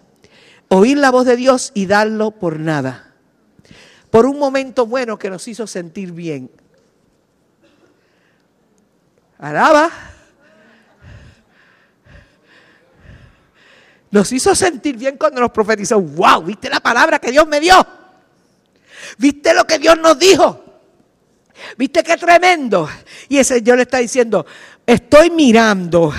[0.69, 3.13] oír la voz de Dios y darlo por nada.
[4.09, 6.49] Por un momento bueno que nos hizo sentir bien.
[9.37, 9.89] Alaba.
[14.09, 15.99] Nos hizo sentir bien cuando nos profetizó.
[15.99, 16.43] ¡Wow!
[16.43, 17.85] ¿Viste la palabra que Dios me dio?
[19.17, 20.63] ¿Viste lo que Dios nos dijo?
[21.77, 22.89] ¿Viste qué tremendo?
[23.29, 24.45] Y ese Señor le está diciendo,
[24.85, 26.13] estoy mirando,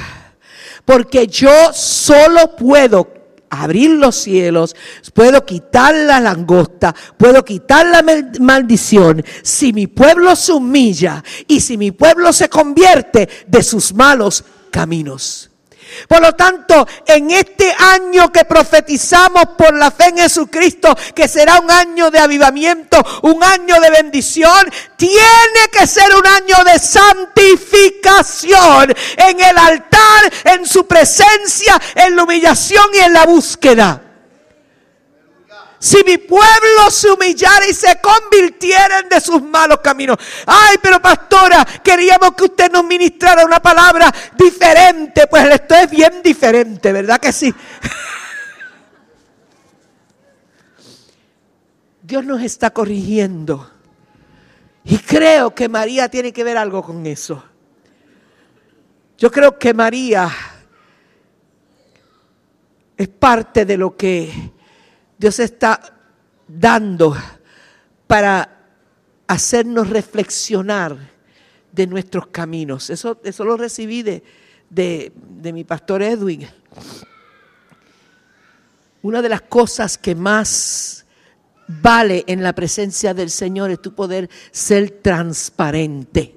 [0.84, 3.17] porque yo solo puedo
[3.50, 4.74] abrir los cielos,
[5.14, 8.04] puedo quitar la langosta, puedo quitar la
[8.40, 14.44] maldición si mi pueblo se humilla y si mi pueblo se convierte de sus malos
[14.70, 15.47] caminos.
[16.06, 21.60] Por lo tanto, en este año que profetizamos por la fe en Jesucristo, que será
[21.60, 28.94] un año de avivamiento, un año de bendición, tiene que ser un año de santificación
[29.16, 34.07] en el altar, en su presencia, en la humillación y en la búsqueda.
[35.80, 40.16] Si mi pueblo se humillara y se convirtieran de sus malos caminos.
[40.44, 45.28] Ay, pero pastora, queríamos que usted nos ministrara una palabra diferente.
[45.28, 47.54] Pues esto es bien diferente, ¿verdad que sí?
[52.02, 53.70] Dios nos está corrigiendo.
[54.84, 57.44] Y creo que María tiene que ver algo con eso.
[59.18, 60.28] Yo creo que María
[62.96, 64.57] es parte de lo que
[65.18, 65.80] Dios está
[66.46, 67.16] dando
[68.06, 68.56] para
[69.26, 70.96] hacernos reflexionar
[71.72, 72.88] de nuestros caminos.
[72.88, 74.22] Eso, eso lo recibí de,
[74.70, 76.48] de, de mi pastor Edwin.
[79.02, 81.04] Una de las cosas que más
[81.66, 86.36] vale en la presencia del Señor es tu poder ser transparente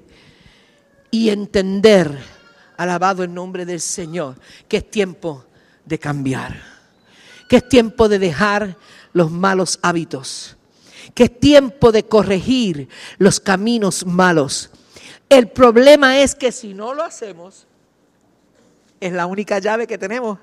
[1.10, 2.18] y entender,
[2.76, 5.46] alabado el nombre del Señor, que es tiempo
[5.84, 6.71] de cambiar
[7.52, 8.78] que es tiempo de dejar
[9.12, 10.56] los malos hábitos,
[11.12, 12.88] que es tiempo de corregir
[13.18, 14.70] los caminos malos.
[15.28, 17.66] El problema es que si no lo hacemos,
[19.00, 20.38] es la única llave que tenemos.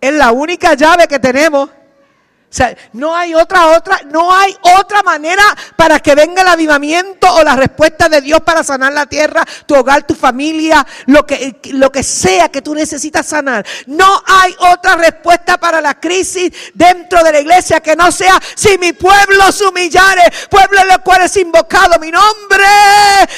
[0.00, 1.70] Es la única llave que tenemos
[2.50, 5.44] o sea, no hay otra, otra, no hay otra manera
[5.76, 9.76] para que venga el avivamiento o la respuesta de Dios para sanar la tierra, tu
[9.76, 13.64] hogar, tu familia, lo que, lo que sea que tú necesitas sanar.
[13.86, 18.76] No hay otra respuesta para la crisis dentro de la iglesia que no sea si
[18.78, 22.66] mi pueblo se humillare, pueblo en el cual es invocado mi nombre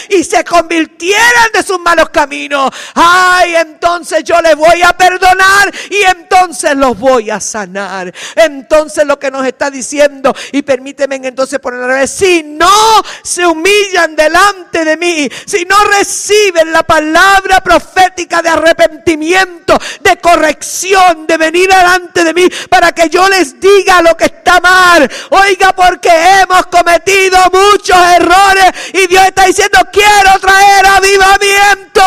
[0.08, 2.70] y se convirtieran de sus malos caminos.
[2.94, 8.10] Ay, entonces yo les voy a perdonar y entonces los voy a sanar.
[8.36, 10.34] Entonces lo que nos está diciendo.
[10.52, 16.72] Y permíteme entonces poner vez, si no se humillan delante de mí, si no reciben
[16.72, 23.28] la palabra profética de arrepentimiento, de corrección, de venir delante de mí para que yo
[23.28, 25.10] les diga lo que está mal.
[25.30, 32.02] Oiga, porque hemos cometido muchos errores y Dios está diciendo, quiero traer avivamiento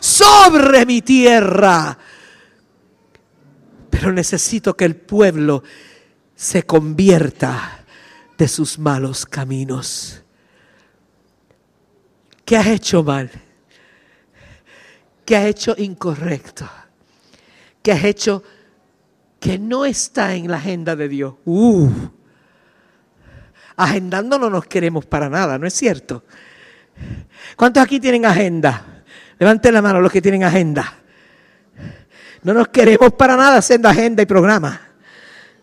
[0.00, 1.96] sobre mi tierra.
[3.90, 5.62] Pero necesito que el pueblo
[6.40, 7.84] se convierta
[8.38, 10.22] de sus malos caminos.
[12.46, 13.30] ¿Qué has hecho mal?
[15.26, 16.66] ¿Qué has hecho incorrecto?
[17.82, 18.42] ¿Qué has hecho
[19.38, 21.34] que no está en la agenda de Dios?
[21.44, 21.90] Uh,
[23.76, 26.24] agendando no nos queremos para nada, ¿no es cierto?
[27.54, 29.02] ¿Cuántos aquí tienen agenda?
[29.38, 30.90] Levanten la mano los que tienen agenda.
[32.44, 34.89] No nos queremos para nada haciendo agenda y programa.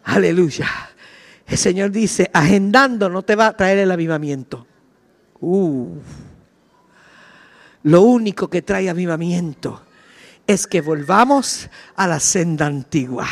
[0.07, 0.69] Aleluya.
[1.45, 4.65] El Señor dice, agendando no te va a traer el avivamiento.
[5.41, 5.97] Uh.
[7.83, 9.81] Lo único que trae avivamiento
[10.45, 13.27] es que volvamos a la senda antigua.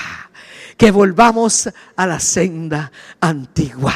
[0.76, 3.94] Que volvamos a la senda antigua.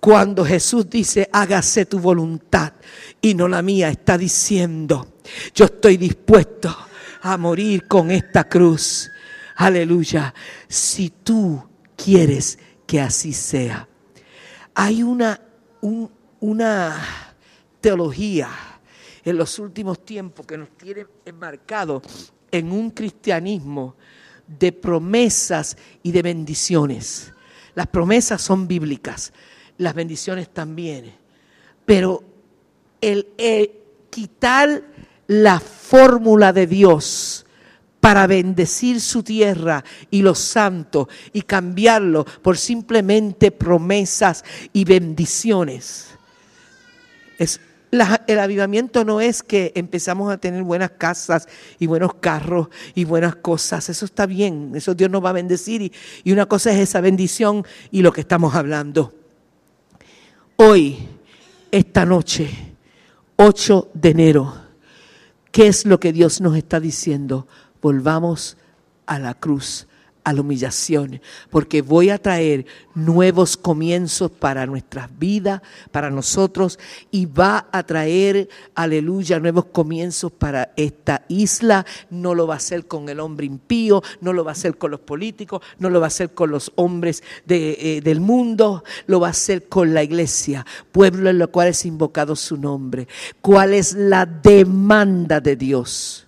[0.00, 2.72] Cuando Jesús dice, hágase tu voluntad
[3.20, 5.14] y no la mía, está diciendo,
[5.54, 6.76] yo estoy dispuesto
[7.22, 9.12] a morir con esta cruz.
[9.54, 10.34] Aleluya.
[10.66, 11.62] Si tú
[12.04, 13.88] quieres que así sea.
[14.74, 15.40] Hay una,
[16.40, 17.02] una
[17.80, 18.50] teología
[19.24, 22.02] en los últimos tiempos que nos tiene enmarcado
[22.50, 23.96] en un cristianismo
[24.46, 27.32] de promesas y de bendiciones.
[27.74, 29.32] Las promesas son bíblicas,
[29.78, 31.14] las bendiciones también.
[31.86, 32.22] Pero
[33.00, 33.26] el,
[34.10, 34.82] quitar
[35.26, 37.46] la fórmula de Dios
[38.04, 44.44] para bendecir su tierra y los santos y cambiarlo por simplemente promesas
[44.74, 46.08] y bendiciones.
[47.38, 51.48] Es, el avivamiento no es que empezamos a tener buenas casas
[51.78, 53.88] y buenos carros y buenas cosas.
[53.88, 55.80] Eso está bien, eso Dios nos va a bendecir.
[55.80, 55.92] Y,
[56.24, 59.14] y una cosa es esa bendición y lo que estamos hablando.
[60.56, 60.98] Hoy,
[61.70, 62.50] esta noche,
[63.36, 64.54] 8 de enero,
[65.50, 67.48] ¿qué es lo que Dios nos está diciendo?
[67.84, 68.56] Volvamos
[69.04, 69.86] a la cruz
[70.24, 71.20] a la humillación,
[71.50, 72.64] porque voy a traer
[72.94, 75.60] nuevos comienzos para nuestras vidas,
[75.92, 76.78] para nosotros,
[77.10, 81.84] y va a traer, aleluya, nuevos comienzos para esta isla.
[82.08, 84.90] No lo va a hacer con el hombre impío, no lo va a hacer con
[84.90, 89.20] los políticos, no lo va a hacer con los hombres de, eh, del mundo, lo
[89.20, 93.08] va a hacer con la iglesia, pueblo en lo cual es invocado su nombre.
[93.42, 96.23] ¿Cuál es la demanda de Dios?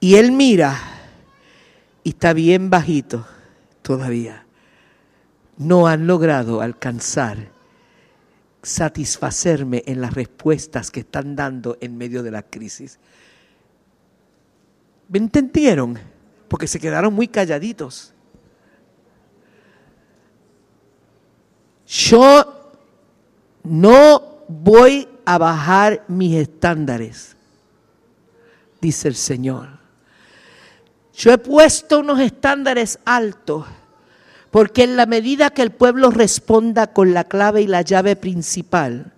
[0.00, 0.78] Y él mira
[2.04, 3.26] y está bien bajito
[3.82, 4.46] todavía.
[5.56, 7.50] No han logrado alcanzar
[8.62, 12.98] satisfacerme en las respuestas que están dando en medio de la crisis.
[15.08, 15.98] ¿Me entendieron?
[16.48, 18.12] Porque se quedaron muy calladitos.
[21.86, 22.72] Yo
[23.64, 27.36] no voy a bajar mis estándares,
[28.80, 29.77] dice el Señor.
[31.18, 33.66] Yo he puesto unos estándares altos
[34.52, 39.12] porque en la medida que el pueblo responda con la clave y la llave principal,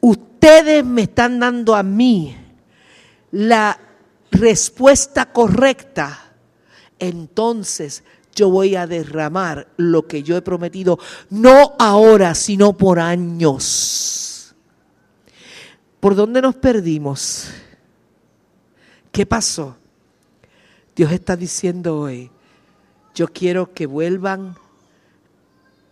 [0.00, 2.36] ustedes me están dando a mí
[3.32, 3.80] la
[4.30, 6.34] respuesta correcta,
[6.98, 10.98] entonces yo voy a derramar lo que yo he prometido,
[11.30, 14.54] no ahora, sino por años.
[15.98, 17.48] ¿Por dónde nos perdimos?
[19.10, 19.79] ¿Qué pasó?
[20.96, 22.30] Dios está diciendo hoy,
[23.14, 24.56] yo quiero que vuelvan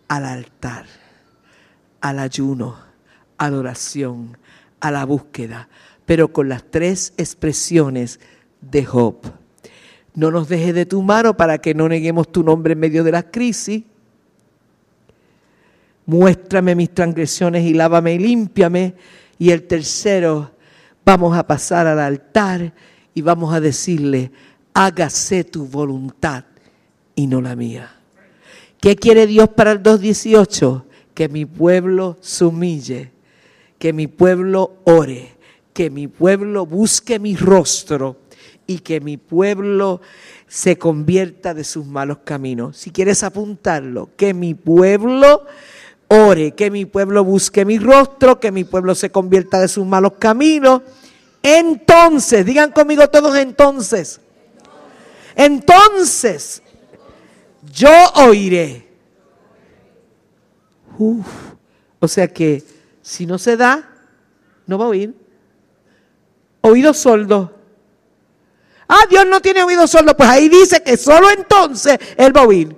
[0.07, 0.85] al altar,
[2.01, 2.77] al ayuno,
[3.37, 4.37] a la oración,
[4.79, 5.69] a la búsqueda,
[6.05, 8.19] pero con las tres expresiones
[8.61, 9.17] de Job.
[10.15, 13.11] No nos dejes de tu mano para que no neguemos tu nombre en medio de
[13.11, 13.83] la crisis.
[16.05, 18.95] Muéstrame mis transgresiones y lávame y límpiame.
[19.37, 20.51] Y el tercero,
[21.05, 22.73] vamos a pasar al altar
[23.13, 24.31] y vamos a decirle,
[24.73, 26.45] hágase tu voluntad
[27.15, 27.95] y no la mía.
[28.79, 30.83] ¿Qué quiere Dios para el 2.18?
[31.13, 33.11] Que mi pueblo se humille,
[33.77, 35.35] que mi pueblo ore,
[35.73, 38.17] que mi pueblo busque mi rostro
[38.67, 39.99] y que mi pueblo
[40.47, 42.77] se convierta de sus malos caminos.
[42.77, 45.45] Si quieres apuntarlo, que mi pueblo
[46.07, 50.13] ore, que mi pueblo busque mi rostro, que mi pueblo se convierta de sus malos
[50.19, 50.81] caminos.
[51.41, 54.21] Entonces, digan conmigo todos entonces,
[55.39, 56.61] entonces
[57.71, 58.85] yo oiré.
[61.97, 62.61] o sea que
[63.01, 63.89] si no se da,
[64.67, 65.15] no va a oír.
[66.59, 67.55] Oído sordo.
[68.85, 70.17] Ah, Dios no tiene oído sordo.
[70.17, 72.75] Pues ahí dice que solo entonces Él va a oír.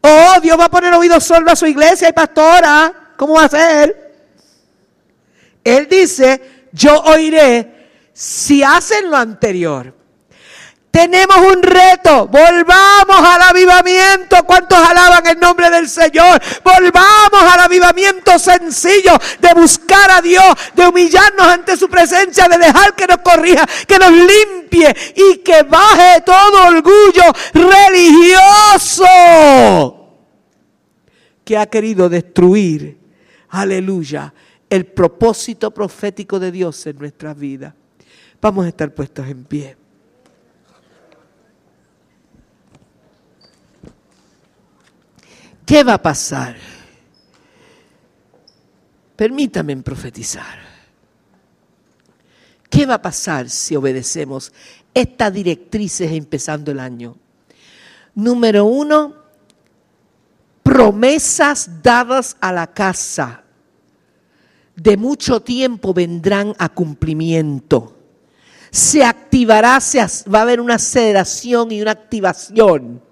[0.00, 3.14] Oh, Dios va a poner oído sordo a su iglesia y pastora.
[3.16, 4.12] ¿Cómo va a ser?
[5.62, 7.77] Él dice, yo oiré
[8.18, 9.94] si hacen lo anterior.
[10.90, 14.42] Tenemos un reto, volvamos al avivamiento.
[14.44, 16.42] ¿Cuántos alaban el nombre del Señor?
[16.64, 22.96] Volvamos al avivamiento sencillo de buscar a Dios, de humillarnos ante su presencia, de dejar
[22.96, 27.22] que nos corrija, que nos limpie y que baje todo orgullo
[27.54, 29.04] religioso
[31.44, 32.98] que ha querido destruir,
[33.50, 34.34] aleluya,
[34.68, 37.77] el propósito profético de Dios en nuestras vidas.
[38.40, 39.76] Vamos a estar puestos en pie.
[45.66, 46.56] ¿Qué va a pasar?
[49.16, 50.58] Permítame profetizar.
[52.70, 54.52] ¿Qué va a pasar si obedecemos
[54.94, 57.16] estas directrices empezando el año?
[58.14, 59.14] Número uno,
[60.62, 63.42] promesas dadas a la casa
[64.76, 67.97] de mucho tiempo vendrán a cumplimiento
[68.70, 70.00] se activará, se,
[70.32, 73.02] va a haber una aceleración y una activación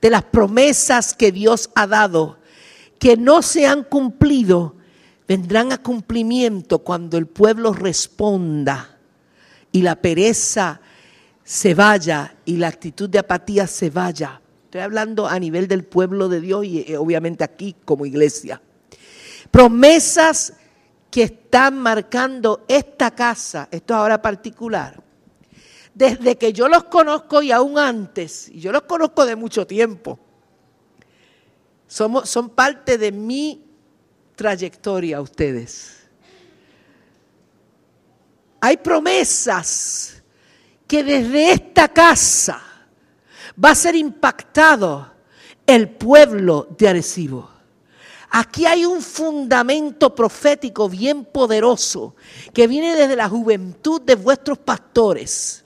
[0.00, 2.38] de las promesas que Dios ha dado,
[2.98, 4.76] que no se han cumplido,
[5.26, 8.98] vendrán a cumplimiento cuando el pueblo responda
[9.72, 10.80] y la pereza
[11.44, 14.40] se vaya y la actitud de apatía se vaya.
[14.64, 18.60] Estoy hablando a nivel del pueblo de Dios y eh, obviamente aquí como iglesia.
[19.50, 20.54] Promesas
[21.10, 25.02] que están marcando esta casa, esto es ahora particular,
[25.94, 30.18] desde que yo los conozco y aún antes, y yo los conozco de mucho tiempo,
[31.86, 33.64] somos, son parte de mi
[34.34, 35.96] trayectoria ustedes.
[38.60, 40.22] Hay promesas
[40.86, 42.62] que desde esta casa
[43.62, 45.12] va a ser impactado
[45.66, 47.55] el pueblo de Arecibo.
[48.30, 52.16] Aquí hay un fundamento profético bien poderoso
[52.52, 55.64] que viene desde la juventud de vuestros pastores,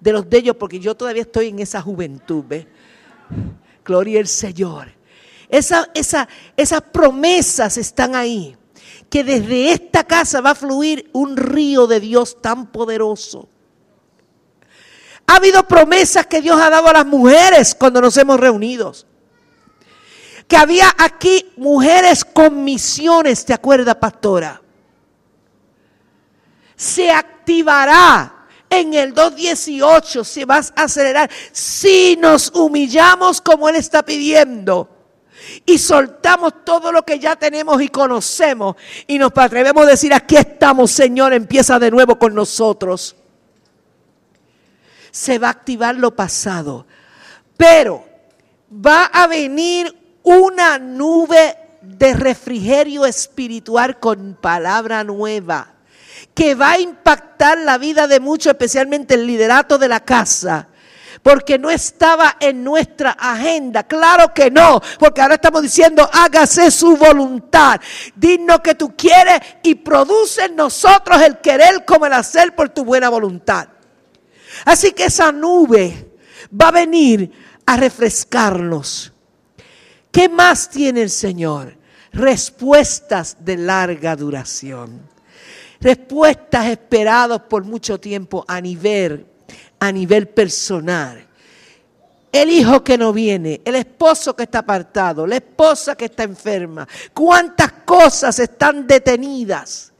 [0.00, 2.66] de los de ellos, porque yo todavía estoy en esa juventud, ¿ves?
[3.84, 4.88] Gloria al Señor.
[5.48, 8.56] Esa, esa, esas promesas están ahí,
[9.10, 13.48] que desde esta casa va a fluir un río de Dios tan poderoso.
[15.26, 18.94] Ha habido promesas que Dios ha dado a las mujeres cuando nos hemos reunido
[20.50, 24.60] que había aquí mujeres con misiones, ¿te acuerdas, pastora?
[26.74, 34.04] Se activará en el 2.18, se va a acelerar, si nos humillamos como Él está
[34.04, 34.88] pidiendo
[35.64, 38.74] y soltamos todo lo que ya tenemos y conocemos
[39.06, 43.14] y nos atrevemos a decir, aquí estamos, Señor, empieza de nuevo con nosotros.
[45.12, 46.88] Se va a activar lo pasado,
[47.56, 48.04] pero
[48.72, 49.99] va a venir
[50.30, 55.74] una nube de refrigerio espiritual con palabra nueva
[56.34, 60.68] que va a impactar la vida de muchos, especialmente el liderato de la casa.
[61.22, 63.82] Porque no estaba en nuestra agenda.
[63.82, 64.80] Claro que no.
[64.98, 67.78] Porque ahora estamos diciendo, hágase su voluntad.
[68.16, 72.86] Dinos que tú quieres y produce en nosotros el querer como el hacer por tu
[72.86, 73.68] buena voluntad.
[74.64, 76.10] Así que esa nube
[76.58, 77.30] va a venir
[77.66, 79.09] a refrescarnos
[80.10, 81.76] ¿Qué más tiene el Señor?
[82.12, 85.00] Respuestas de larga duración.
[85.80, 89.26] Respuestas esperadas por mucho tiempo a nivel,
[89.78, 91.26] a nivel personal.
[92.32, 96.86] El hijo que no viene, el esposo que está apartado, la esposa que está enferma.
[97.14, 99.92] ¿Cuántas cosas están detenidas?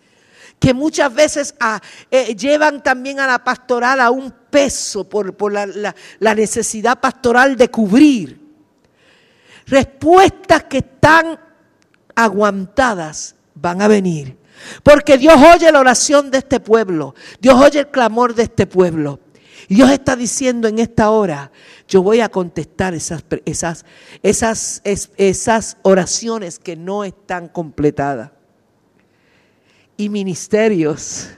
[0.59, 1.81] Que muchas veces ah,
[2.11, 8.49] eh, llevan también a la pastoral a un peso por, la necesidad pastoral de cubrir
[9.67, 11.39] respuestas que están
[12.15, 14.37] aguantadas van a venir.
[14.83, 19.21] Porque Dios oye la oración de este pueblo, Dios oye el clamor de este pueblo.
[19.69, 21.53] Y Dios está diciendo en esta hora,
[21.87, 23.85] yo voy a contestar esas, esas,
[24.23, 24.83] esas,
[25.17, 28.33] esas oraciones que no están completadas.
[29.97, 31.29] Y ministerios,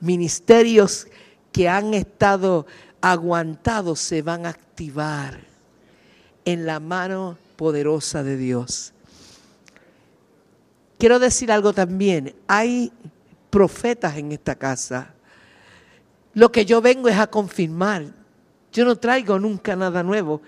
[0.00, 1.06] ministerios
[1.52, 2.66] que han estado
[3.00, 5.51] aguantados se van a activar
[6.44, 8.92] en la mano poderosa de Dios.
[10.98, 12.92] Quiero decir algo también, hay
[13.50, 15.14] profetas en esta casa.
[16.34, 18.06] Lo que yo vengo es a confirmar.
[18.72, 20.40] Yo no traigo nunca nada nuevo,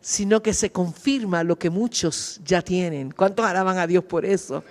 [0.00, 3.10] sino que se confirma lo que muchos ya tienen.
[3.10, 4.64] ¿Cuántos alaban a Dios por eso?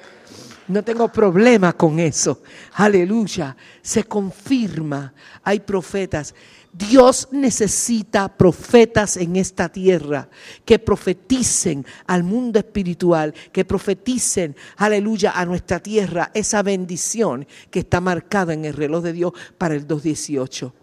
[0.67, 2.41] No tengo problema con eso.
[2.73, 3.55] Aleluya.
[3.81, 5.13] Se confirma.
[5.43, 6.33] Hay profetas.
[6.73, 10.29] Dios necesita profetas en esta tierra
[10.63, 17.99] que profeticen al mundo espiritual, que profeticen, aleluya, a nuestra tierra esa bendición que está
[17.99, 20.73] marcada en el reloj de Dios para el 218.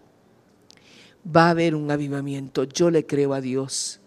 [1.35, 3.98] Va a haber un avivamiento, yo le creo a Dios.